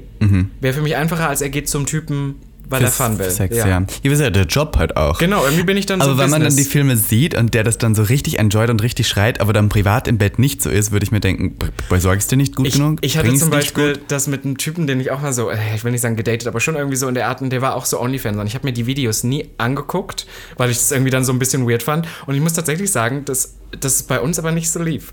[0.60, 2.34] wäre für mich einfacher, als er geht zum Typen,
[2.70, 3.30] weil er Fun will.
[3.30, 3.66] Sex, ja.
[3.66, 3.86] ja.
[4.02, 5.18] Ja, ja, der Job halt auch.
[5.18, 7.54] Genau, irgendwie bin ich dann aber so Aber wenn man dann die Filme sieht und
[7.54, 10.62] der das dann so richtig enjoyt und richtig schreit, aber dann privat im Bett nicht
[10.62, 11.56] so ist, würde ich mir denken,
[11.88, 12.98] besorgst du nicht gut ich, genug?
[13.02, 15.84] Ich hatte zum Beispiel das mit einem Typen, den ich auch mal so, äh, ich
[15.84, 17.86] will nicht sagen gedatet, aber schon irgendwie so in der Art, und der war auch
[17.86, 21.24] so Onlyfans und ich habe mir die Videos nie angeguckt, weil ich das irgendwie dann
[21.24, 24.52] so ein bisschen weird fand und ich muss tatsächlich sagen, dass das bei uns aber
[24.52, 25.12] nicht so lief.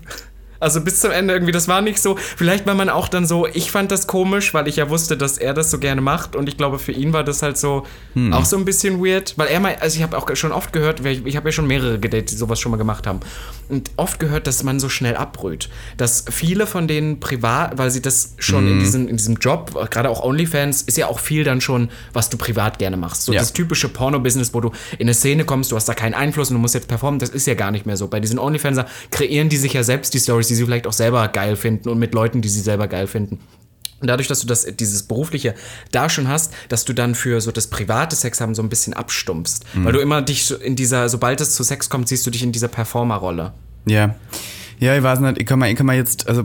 [0.60, 2.16] Also bis zum Ende irgendwie, das war nicht so.
[2.16, 5.38] Vielleicht war man auch dann so, ich fand das komisch, weil ich ja wusste, dass
[5.38, 6.36] er das so gerne macht.
[6.36, 8.32] Und ich glaube, für ihn war das halt so hm.
[8.32, 9.34] auch so ein bisschen weird.
[9.36, 11.98] Weil er mal, also ich habe auch schon oft gehört, ich habe ja schon mehrere
[11.98, 13.20] gedatet, die sowas schon mal gemacht haben.
[13.68, 15.68] Und oft gehört, dass man so schnell abbrüht.
[15.96, 18.72] Dass viele von denen privat, weil sie das schon hm.
[18.72, 22.30] in, diesem, in diesem Job, gerade auch OnlyFans, ist ja auch viel dann schon, was
[22.30, 23.24] du privat gerne machst.
[23.24, 23.40] So ja.
[23.40, 26.54] das typische Porno-Business, wo du in eine Szene kommst, du hast da keinen Einfluss und
[26.54, 28.08] du musst jetzt performen, das ist ja gar nicht mehr so.
[28.08, 28.80] Bei diesen OnlyFans
[29.10, 31.98] kreieren die sich ja selbst die Stories, die sie vielleicht auch selber geil finden und
[31.98, 33.38] mit Leuten, die sie selber geil finden.
[34.00, 35.54] Und dadurch, dass du das, dieses berufliche
[35.90, 38.92] da schon hast, dass du dann für so das private Sex haben so ein bisschen
[38.92, 39.60] abstumpfst.
[39.74, 39.84] Mhm.
[39.84, 42.52] Weil du immer dich in dieser, sobald es zu Sex kommt, siehst du dich in
[42.52, 43.54] dieser Performer-Rolle.
[43.86, 44.14] Ja.
[44.78, 46.44] Ja, ich weiß nicht, ich kann mal, ich kann mal jetzt, also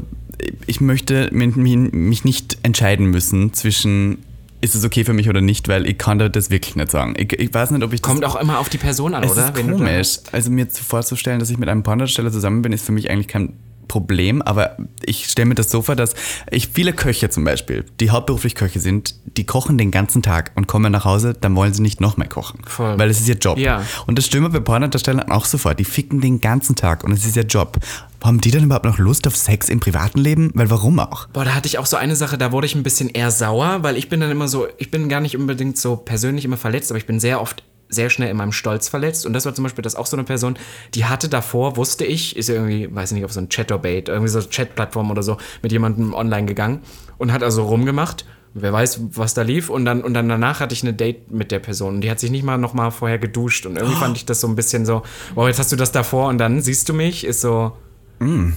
[0.65, 4.23] ich möchte mich nicht entscheiden müssen zwischen
[4.61, 7.15] ist es okay für mich oder nicht, weil ich kann das wirklich nicht sagen.
[7.17, 9.47] Ich, ich weiß nicht, ob ich Kommt auch immer auf die Person an, es oder?
[9.47, 10.19] Ist komisch.
[10.31, 13.53] Also mir vorzustellen, dass ich mit einem Pornodarsteller zusammen bin, ist für mich eigentlich kein
[13.91, 16.13] Problem, aber ich stelle mir das so vor, dass
[16.49, 20.65] ich viele Köche zum Beispiel, die hauptberuflich Köche sind, die kochen den ganzen Tag und
[20.65, 22.61] kommen nach Hause, dann wollen sie nicht noch mehr kochen.
[22.65, 22.97] Voll.
[22.97, 23.57] Weil es ist ihr Job.
[23.57, 23.83] Ja.
[24.07, 25.75] Und das stimmt bei Pornodarstellern auch so vor.
[25.75, 27.79] Die ficken den ganzen Tag und es ist ihr Job.
[28.23, 30.51] Haben die denn überhaupt noch Lust auf Sex im privaten Leben?
[30.53, 31.27] Weil warum auch?
[31.27, 33.79] Boah, da hatte ich auch so eine Sache, da wurde ich ein bisschen eher sauer,
[33.81, 36.91] weil ich bin dann immer so, ich bin gar nicht unbedingt so persönlich immer verletzt,
[36.91, 37.61] aber ich bin sehr oft
[37.91, 39.25] sehr schnell in meinem Stolz verletzt.
[39.25, 40.57] Und das war zum Beispiel das auch so eine Person,
[40.95, 44.29] die hatte davor, wusste ich, ist irgendwie, weiß ich nicht, auf so ein Chatterbait, irgendwie
[44.29, 46.81] so eine Chatplattform oder so, mit jemandem online gegangen
[47.17, 48.25] und hat also rumgemacht.
[48.53, 49.69] Wer weiß, was da lief.
[49.69, 51.95] Und dann, und dann danach hatte ich eine Date mit der Person.
[51.95, 53.65] Und die hat sich nicht mal noch mal vorher geduscht.
[53.65, 53.99] Und irgendwie oh.
[53.99, 55.03] fand ich das so ein bisschen so,
[55.35, 57.73] wow, jetzt hast du das davor und dann siehst du mich, ist so.
[58.19, 58.51] Mm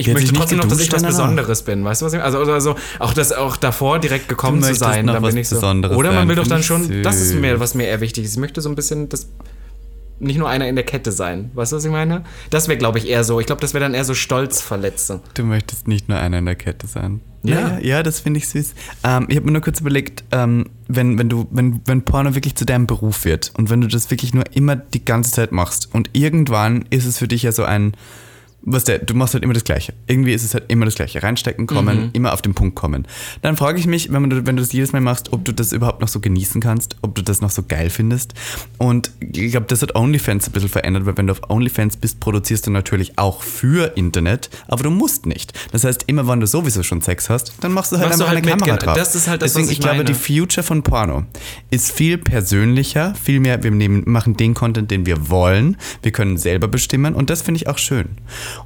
[0.00, 2.38] ich Jetzt möchte trotzdem noch, dass ich was Besonderes bin, weißt du was ich meine?
[2.38, 5.56] Also, also auch das auch davor direkt gekommen zu sein, dann bin ich so.
[5.56, 7.02] Besonderes oder man will doch dann schon, süß.
[7.02, 8.32] das ist mir, was mir eher wichtig ist.
[8.32, 9.28] Ich möchte so ein bisschen das
[10.20, 11.50] nicht nur einer in der Kette sein.
[11.54, 12.24] Weißt du, was ich meine?
[12.50, 13.40] Das wäre, glaube ich, eher so.
[13.40, 15.20] Ich glaube, das wäre dann eher so Stolzverletze.
[15.34, 17.20] Du möchtest nicht nur einer in der Kette sein.
[17.42, 18.74] Ja, ja, ja das finde ich süß.
[19.02, 22.54] Ähm, ich habe mir nur kurz überlegt, ähm, wenn, wenn du, wenn, wenn Porno wirklich
[22.54, 25.88] zu deinem Beruf wird und wenn du das wirklich nur immer die ganze Zeit machst
[25.92, 27.94] und irgendwann ist es für dich ja so ein
[28.62, 29.94] was der, du machst halt immer das Gleiche.
[30.06, 31.22] Irgendwie ist es halt immer das Gleiche.
[31.22, 32.10] Reinstecken, kommen, mhm.
[32.12, 33.06] immer auf den Punkt kommen.
[33.42, 35.72] Dann frage ich mich, wenn, du, wenn du das jedes Mal machst, ob du das
[35.72, 38.34] überhaupt noch so genießen kannst, ob du das noch so geil findest.
[38.78, 42.20] Und ich glaube, das hat OnlyFans ein bisschen verändert, weil wenn du auf OnlyFans bist,
[42.20, 45.52] produzierst du natürlich auch für Internet, aber du musst nicht.
[45.72, 48.34] Das heißt, immer wenn du sowieso schon Sex hast, dann machst du halt machst einfach
[48.34, 48.96] halt eine Kamera drauf.
[48.96, 51.24] Das ist halt das, Deswegen, was ich, ich glaube, die Future von Porno
[51.70, 55.76] ist viel persönlicher, viel mehr, wir nehmen, machen den Content, den wir wollen.
[56.02, 58.10] Wir können selber bestimmen und das finde ich auch schön.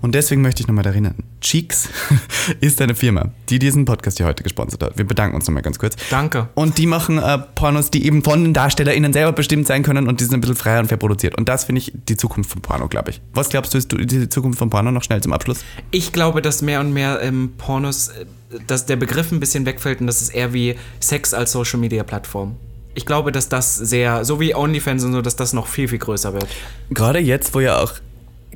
[0.01, 1.89] Und deswegen möchte ich nochmal erinnern, Cheeks
[2.61, 4.99] ist eine Firma, die diesen Podcast hier heute gesponsert hat.
[4.99, 5.97] Wir bedanken uns nochmal ganz kurz.
[6.11, 6.49] Danke.
[6.55, 10.21] Und die machen äh, Pornos, die eben von den DarstellerInnen selber bestimmt sein können und
[10.21, 11.37] die sind ein bisschen freier und fair produziert.
[11.37, 13.21] Und das finde ich die Zukunft von Porno, glaube ich.
[13.33, 15.65] Was glaubst du, ist die Zukunft von Porno noch schnell zum Abschluss?
[15.91, 18.27] Ich glaube, dass mehr und mehr ähm, Pornos, äh,
[18.67, 22.03] dass der Begriff ein bisschen wegfällt und das ist eher wie Sex als Social Media
[22.05, 22.57] Plattform
[22.95, 25.99] ich glaube, dass das sehr, so wie OnlyFans und so, dass das noch viel, viel
[25.99, 26.47] größer wird.
[26.91, 27.95] Gerade jetzt, wo ja auch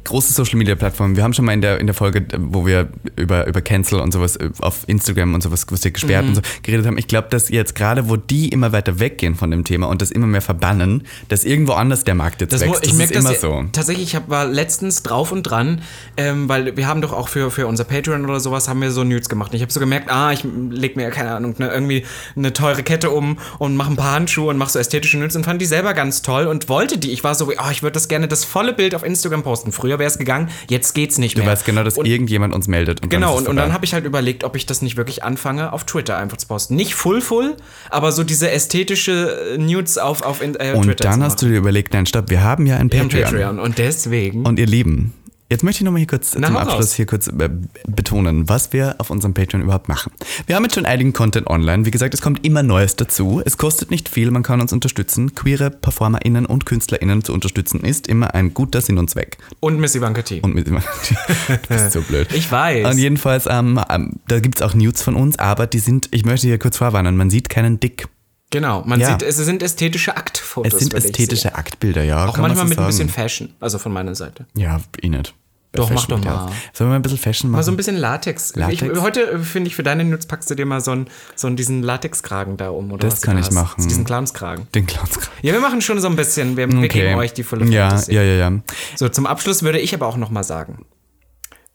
[0.04, 1.16] große Social Media Plattformen.
[1.16, 4.12] Wir haben schon mal in der, in der Folge, wo wir über, über Cancel und
[4.12, 6.28] sowas äh, auf Instagram und sowas, was wir gesperrt mhm.
[6.30, 6.98] und so geredet haben.
[6.98, 10.10] Ich glaube, dass jetzt gerade, wo die immer weiter weggehen von dem Thema und das
[10.10, 12.82] immer mehr verbannen, dass irgendwo anders der Markt jetzt das wächst.
[12.82, 13.64] Ich das merke ist immer so.
[13.72, 15.82] Tatsächlich, ich war letztens drauf und dran,
[16.16, 19.04] ähm, weil wir haben doch auch für, für unser Patreon oder sowas haben wir so
[19.04, 19.52] Nudes gemacht.
[19.52, 22.04] Und ich habe so gemerkt, ah, ich leg mir, keine Ahnung, ne, irgendwie
[22.36, 25.44] eine teure Kette um und mache ein paar Handschuhe und mache so ästhetische Nudes und
[25.44, 27.10] fand die selber ganz toll und wollte die.
[27.10, 29.72] Ich war so, oh, ich würde das gerne das volle Bild auf Instagram posten.
[29.72, 31.46] Früher wäre es gegangen, jetzt geht's nicht mehr.
[31.46, 33.02] Du weißt genau, dass und, irgendjemand uns meldet.
[33.02, 35.72] Und genau, und, und dann habe ich halt überlegt, ob ich das nicht wirklich anfange,
[35.72, 36.74] auf Twitter einfach zu posten.
[36.74, 37.56] Nicht full full,
[37.90, 40.76] aber so diese ästhetische äh, Nudes auf, auf äh, Twitter.
[40.76, 43.24] Und dann hast du dir überlegt, nein, stopp, wir haben ja ein Patreon.
[43.24, 44.44] Patreon und deswegen.
[44.44, 45.14] Und ihr Lieben,
[45.50, 46.94] Jetzt möchte ich nochmal hier kurz Na, zum Abschluss raus.
[46.94, 47.48] hier kurz äh,
[47.86, 50.12] betonen, was wir auf unserem Patreon überhaupt machen.
[50.46, 51.86] Wir haben jetzt schon einigen Content online.
[51.86, 53.40] Wie gesagt, es kommt immer Neues dazu.
[53.42, 55.34] Es kostet nicht viel, man kann uns unterstützen.
[55.34, 59.38] Queere PerformerInnen und KünstlerInnen zu unterstützen ist immer ein guter Sinn und Zweck.
[59.60, 60.40] Und Miss Ivanka T.
[60.42, 61.16] Und Miss Ivanka T.
[61.48, 62.28] du bist so blöd.
[62.34, 62.86] Ich weiß.
[62.92, 66.26] Und jedenfalls, ähm, ähm da gibt es auch Nudes von uns, aber die sind, ich
[66.26, 68.06] möchte hier kurz vorwarnen, man sieht keinen Dick.
[68.50, 69.10] Genau, man ja.
[69.10, 70.72] sieht, es sind ästhetische Aktfotos.
[70.72, 72.26] Es sind ästhetische Aktbilder, ja.
[72.26, 72.86] Auch manchmal so mit sagen.
[72.86, 74.46] ein bisschen Fashion, also von meiner Seite.
[74.56, 75.34] Ja, eh nicht.
[75.72, 76.46] bei Doch, mach Fashion doch Hotels.
[76.50, 76.52] mal.
[76.72, 77.58] Sollen wir mal ein bisschen Fashion machen?
[77.58, 78.56] Mal so ein bisschen Latex.
[78.56, 78.80] Latex?
[78.82, 81.46] Ich, heute äh, finde ich, für deine Nuts packst du dir mal so einen, so
[81.46, 82.90] einen diesen Latexkragen da um.
[82.90, 83.54] Oder Das kann da ich hast.
[83.54, 83.84] machen.
[83.86, 84.66] Diesen Clownskragen.
[84.74, 85.18] Den Clowns.
[85.42, 86.56] Ja, wir machen schon so ein bisschen.
[86.56, 88.14] Wir, wir geben euch die volle Ja, Fantasie.
[88.14, 88.60] ja, ja, ja.
[88.96, 90.86] So, zum Abschluss würde ich aber auch noch mal sagen,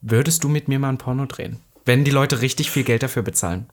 [0.01, 1.57] würdest du mit mir mal ein Porno drehen?
[1.86, 3.67] Wenn die Leute richtig viel Geld dafür bezahlen.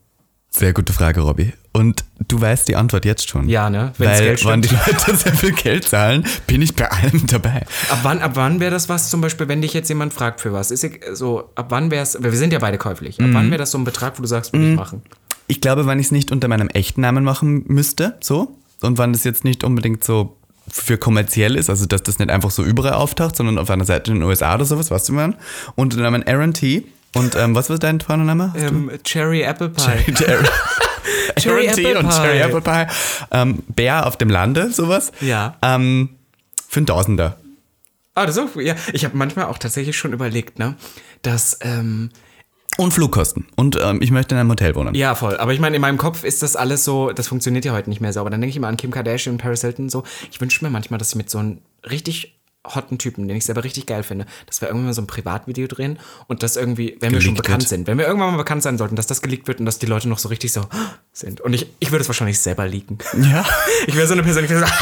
[0.51, 1.53] Sehr gute Frage, Robby.
[1.72, 3.48] Und du weißt die Antwort jetzt schon.
[3.48, 3.92] Ja, ne?
[3.98, 4.70] Wenn's Weil, Geld wenn stimmt.
[4.86, 7.64] die Leute sehr viel Geld zahlen, bin ich bei allem dabei.
[7.88, 10.53] Ab wann, ab wann wäre das was, zum Beispiel, wenn dich jetzt jemand fragt für
[10.53, 10.72] was?
[10.72, 13.34] Ist so, ab wann wäre es, wir sind ja beide käuflich, ab Mhm.
[13.34, 15.03] wann wäre das so ein Betrag, wo du sagst, würde ich machen?
[15.46, 19.12] Ich glaube, wenn ich es nicht unter meinem echten Namen machen müsste, so, und wenn
[19.14, 20.36] es jetzt nicht unbedingt so
[20.68, 24.11] für kommerziell ist, also dass das nicht einfach so überall auftaucht, sondern auf einer Seite
[24.11, 25.36] in den USA oder sowas, weißt du man?
[25.76, 26.84] Unter dem Namen Aaron T.
[27.14, 28.52] Und ähm, was war dein Pornoname?
[28.56, 30.14] Ähm, Cherry Apple Pie.
[30.14, 30.44] Cherry,
[31.38, 31.66] Cherry.
[31.66, 32.14] Apple und Pie.
[32.14, 32.86] Cherry Apple Pie.
[33.32, 35.11] Ähm, Bär auf dem Lande, sowas.
[35.20, 35.56] Ja.
[35.62, 36.11] Ähm,
[36.68, 37.36] für ein Tausender.
[38.14, 38.74] Ah, das ist auch, ja.
[38.92, 40.76] Ich habe manchmal auch tatsächlich schon überlegt, ne,
[41.22, 42.11] dass, ähm,
[42.76, 43.46] Und Flugkosten.
[43.56, 44.94] Und ähm, ich möchte in einem Hotel wohnen.
[44.94, 45.36] ja, voll.
[45.36, 48.00] Aber ich meine, in meinem Kopf ist das alles so, das funktioniert ja heute nicht
[48.00, 48.20] mehr so.
[48.20, 50.04] Aber dann denke ich immer an Kim Kardashian und Paris Hilton so.
[50.30, 51.58] Ich wünsche mir manchmal, dass ich mit so einem
[51.88, 55.06] richtig hotten Typen, den ich selber richtig geil finde, dass wir irgendwann mal so ein
[55.06, 55.98] Privatvideo drehen
[56.28, 57.68] und das irgendwie, wenn wir schon Geleakt bekannt wird.
[57.70, 59.86] sind, wenn wir irgendwann mal bekannt sein sollten, dass das geleakt wird und dass die
[59.86, 60.66] Leute noch so richtig so
[61.12, 61.40] sind.
[61.40, 62.98] Und ich, ich würde es wahrscheinlich selber leaken.
[63.22, 63.44] Ja.
[63.86, 64.72] Ich wäre so eine Person, die wäre so,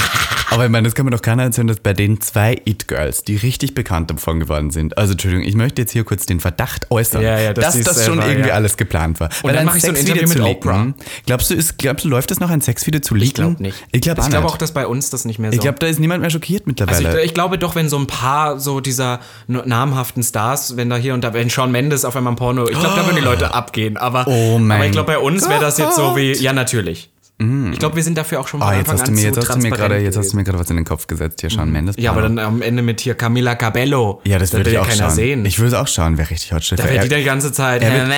[0.51, 3.37] Aber ich meine, das kann mir doch keiner erzählen, dass bei den zwei It-Girls, die
[3.37, 7.23] richtig bekannt davon geworden sind, also Entschuldigung, ich möchte jetzt hier kurz den Verdacht äußern,
[7.23, 8.55] Ja, ja, dass dass das es schon selber, irgendwie ja.
[8.55, 9.31] alles geplant war.
[9.43, 10.95] Und dann mache ich so ein Interview mit leaken,
[11.27, 13.29] glaubst du, ist, glaubst du, läuft das noch ein Sexvideo zu leaken?
[13.29, 13.87] ich glaube nicht.
[13.93, 15.55] Ich glaube ich auch dass bei uns das nicht mehr so.
[15.55, 17.21] ich glaube, da ist niemand mehr schockiert Also mittlerweile.
[17.21, 21.15] ich, ich glaube doch, wenn so ein paar so dieser namhaften Stars, wenn da hier
[21.15, 23.55] und da, wenn Shawn Mendes auf einmal ein Porno, ich glaube, da würden die Leute
[23.55, 23.97] abgehen.
[23.97, 27.11] Aber, Oh mein aber ich glaube, bei uns wäre das jetzt so wie, ja, natürlich.
[27.41, 27.73] Mhm.
[27.73, 29.37] Ich glaube, wir sind dafür auch schon von Ah, jetzt Anfang hast du mir, jetzt
[29.39, 31.51] hast du mir gerade, jetzt hast du mir gerade was in den Kopf gesetzt, hier
[31.51, 31.95] Shawn Mendes.
[31.99, 34.21] Ja, aber dann am Ende mit hier Camila Cabello.
[34.25, 35.11] ja, das will würde ich ja auch keiner schauen.
[35.15, 35.45] sehen.
[35.47, 36.65] Ich würde es auch schauen, wäre richtig hot.
[36.65, 37.83] Stell da vor, die die ganze Zeit.
[37.83, 38.09] er wird-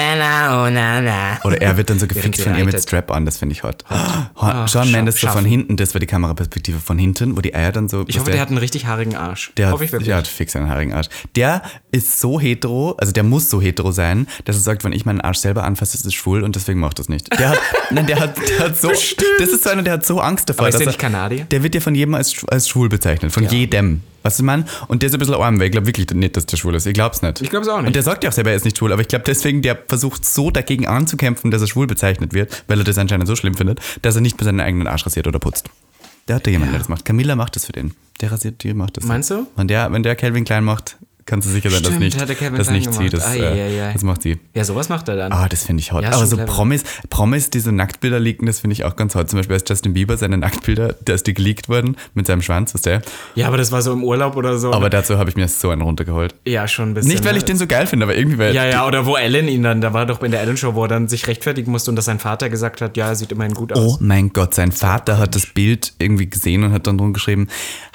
[1.45, 1.49] oh.
[1.49, 2.83] Oder er wird dann so gefixt von ihr mit reitet.
[2.89, 3.85] Strap-on, das finde ich hot.
[3.89, 7.73] Ah, scha- Mendes so von hinten, das war die Kameraperspektive von hinten, wo die Eier
[7.73, 8.05] dann so.
[8.07, 9.53] Ich hoffe, der hat einen richtig haarigen Arsch.
[9.57, 10.09] Der hoffe ich hat, wirklich.
[10.09, 11.09] der hat fix einen haarigen Arsch.
[11.37, 11.63] Der
[11.93, 15.21] ist so hetero, also der muss so hetero sein, dass er sagt, wenn ich meinen
[15.21, 17.31] Arsch selber anfasse, ist es schwul und deswegen macht das nicht.
[17.39, 17.59] Der hat,
[17.91, 18.91] nein, der hat, der hat so,
[19.39, 20.63] das ist so einer, der hat so Angst davor.
[20.63, 21.45] Aber ist der er- nicht Kanadier?
[21.51, 24.03] Der wird ja von jedem als, als schwul bezeichnet, von jedem.
[24.23, 24.67] Weißt du, Mann?
[24.89, 26.85] Und der ist ein bisschen arm, weil ich glaube wirklich nicht, dass der schwul ist.
[26.87, 27.41] Ich glaube es nicht.
[27.41, 27.87] Ich glaub's auch nicht.
[27.87, 29.79] Und der sagt ja auch selber, er ist nicht schwul, aber ich glaube deswegen, der
[29.89, 33.55] versucht so dagegen anzukämpfen, dass er schwul bezeichnet wird, weil er das anscheinend so schlimm
[33.55, 35.71] findet, dass er nicht bei seinen eigenen Arsch rasiert oder putzt.
[36.29, 37.05] Der hat da jemanden, der das macht.
[37.07, 37.95] Camilla macht das für den.
[38.21, 39.05] Der rasiert, die macht das.
[39.05, 39.47] Meinst du?
[39.57, 40.97] Wenn der, wenn der Calvin Klein macht,
[41.27, 43.43] kannst du sicher sein, dass Stimmt, nicht, hat das nicht sie, das, ai,
[43.87, 43.93] ai.
[43.93, 44.39] das macht sie.
[44.55, 45.33] Ja, sowas macht er dann.
[45.33, 46.03] Ah, das finde ich hot.
[46.03, 46.53] Ja, Aber so clever.
[46.53, 49.31] Promis, Promis, die so Nacktbilder leaken, das finde ich auch ganz hot.
[49.31, 52.75] Zum Beispiel als Justin Bieber seine Nacktbilder, da ist die geleakt worden mit seinem Schwanz,
[52.75, 53.03] was der.
[53.35, 54.73] Ja, aber das war so im Urlaub oder so.
[54.73, 56.35] Aber dazu habe ich mir so einen runtergeholt.
[56.47, 57.11] ja, schon ein bisschen.
[57.13, 59.49] Nicht, weil ich den so geil finde, aber irgendwie weil Ja, ja, oder wo Ellen
[59.49, 61.91] ihn dann, da war doch in der Ellen Show, wo er dann sich rechtfertigen musste
[61.91, 63.79] und dass sein Vater gesagt hat, ja, er sieht immerhin gut aus.
[63.79, 67.49] Oh mein Gott, sein Vater hat das Bild irgendwie gesehen und hat dann drum geschrieben,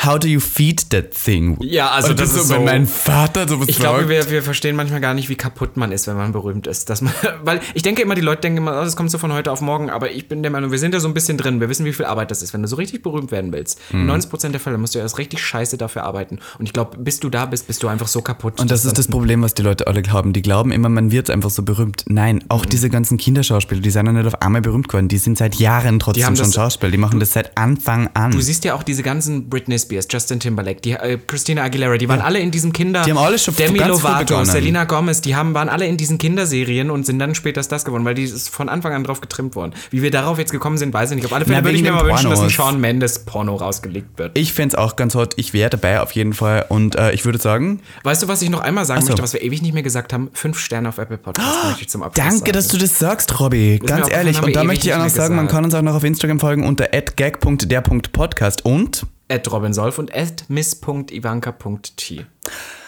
[0.06, 1.58] How do you feed that thing?
[1.62, 3.15] Ja, also und das ist wenn so- mein Vater
[3.48, 6.32] sowas Ich glaube, wir, wir verstehen manchmal gar nicht, wie kaputt man ist, wenn man
[6.32, 6.90] berühmt ist.
[6.90, 7.14] Dass man,
[7.44, 9.62] weil ich denke immer, die Leute denken immer, oh, das kommt so von heute auf
[9.62, 11.60] morgen, aber ich bin der Meinung, wir sind ja so ein bisschen drin.
[11.60, 12.54] Wir wissen, wie viel Arbeit das ist.
[12.54, 14.02] Wenn du so richtig berühmt werden willst, Mhm.
[14.02, 16.40] in 90% der Fälle musst du erst richtig scheiße dafür arbeiten.
[16.60, 18.60] Und ich glaube, bis du da bist, bist du einfach so kaputt.
[18.60, 20.34] Und das ist das Problem, was die Leute alle haben.
[20.34, 22.04] Die glauben immer, man wird einfach so berühmt.
[22.08, 22.70] Nein, auch Mhm.
[22.70, 25.08] diese ganzen Kinderschauspieler, die sind ja nicht auf einmal berühmt geworden.
[25.08, 26.92] Die sind seit Jahren trotzdem schon Schauspieler.
[26.92, 28.32] Die machen das seit Anfang an.
[28.32, 32.08] Du siehst ja auch diese ganzen Britney Spears, Justin Timberlake, die äh, Christina Aguilera, die
[32.10, 33.05] waren alle in diesem Kinder.
[33.06, 34.44] Die haben alle schon Demi Lovato.
[34.46, 38.06] Selena Gomez, die haben, waren alle in diesen Kinderserien und sind dann später das geworden,
[38.06, 39.74] weil die ist von Anfang an drauf getrimmt worden.
[39.92, 41.26] Wie wir darauf jetzt gekommen sind, weiß ich nicht.
[41.26, 42.54] Auf alle Fälle Na, würde ich mir mal wünschen, dass ein Pornos.
[42.54, 44.38] Shawn Mendes Porno rausgelegt wird.
[44.38, 45.34] ich fände es auch ganz hot.
[45.38, 46.66] Ich wäre dabei auf jeden Fall.
[46.70, 49.08] Und äh, ich würde sagen, Weißt du, was ich noch einmal sagen so.
[49.08, 50.30] möchte, was wir ewig nicht mehr gesagt haben?
[50.34, 52.52] Fünf Sterne auf Apple Podcast möchte ich zum Abschluss danke, sagen.
[52.54, 53.80] dass du das sagst, Robby.
[53.86, 54.42] Ganz ehrlich.
[54.42, 55.56] Und da möchte ich auch noch sagen, man gesagt.
[55.56, 60.46] kann uns auch noch auf Instagram folgen unter gag.der.podcast und At Robin Solf und at
[60.50, 62.26] miss.ivanka.t.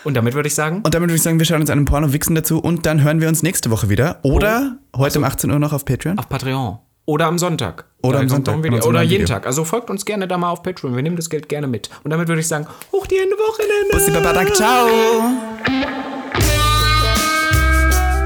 [0.03, 2.13] Und damit würde ich sagen, Und damit würde ich sagen, wir schauen uns einen Porno
[2.13, 4.19] wichsen dazu und dann hören wir uns nächste Woche wieder.
[4.23, 6.17] Oder heute um 18 Uhr noch auf Patreon.
[6.19, 6.77] auf Patreon.
[7.05, 7.85] Oder am Sonntag.
[8.03, 8.85] Oder Da am Sonntag, Video.
[8.85, 9.33] Oder jeden Video.
[9.35, 9.47] Tag.
[9.47, 10.95] Also folgt uns gerne da mal auf Patreon.
[10.95, 11.89] Wir nehmen das Geld gerne mit.
[12.03, 13.93] Und damit würde ich sagen, hoch die Hände Wochenende.
[13.93, 14.87] Bussi Babadak, ciao.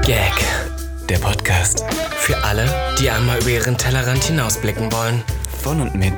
[0.04, 0.61] Gag.
[1.08, 1.84] Der Podcast
[2.16, 2.64] Für alle,
[2.98, 5.22] die einmal über ihren Tellerrand hinausblicken wollen.
[5.62, 6.14] von und mit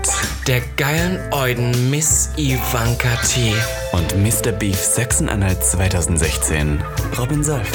[0.47, 3.55] Der geilen Euden Miss Ivanka T.
[3.93, 4.53] und Mr.
[4.53, 6.83] Beef Sachsen-Anhalt 2016.
[7.19, 7.69] Robin Solf.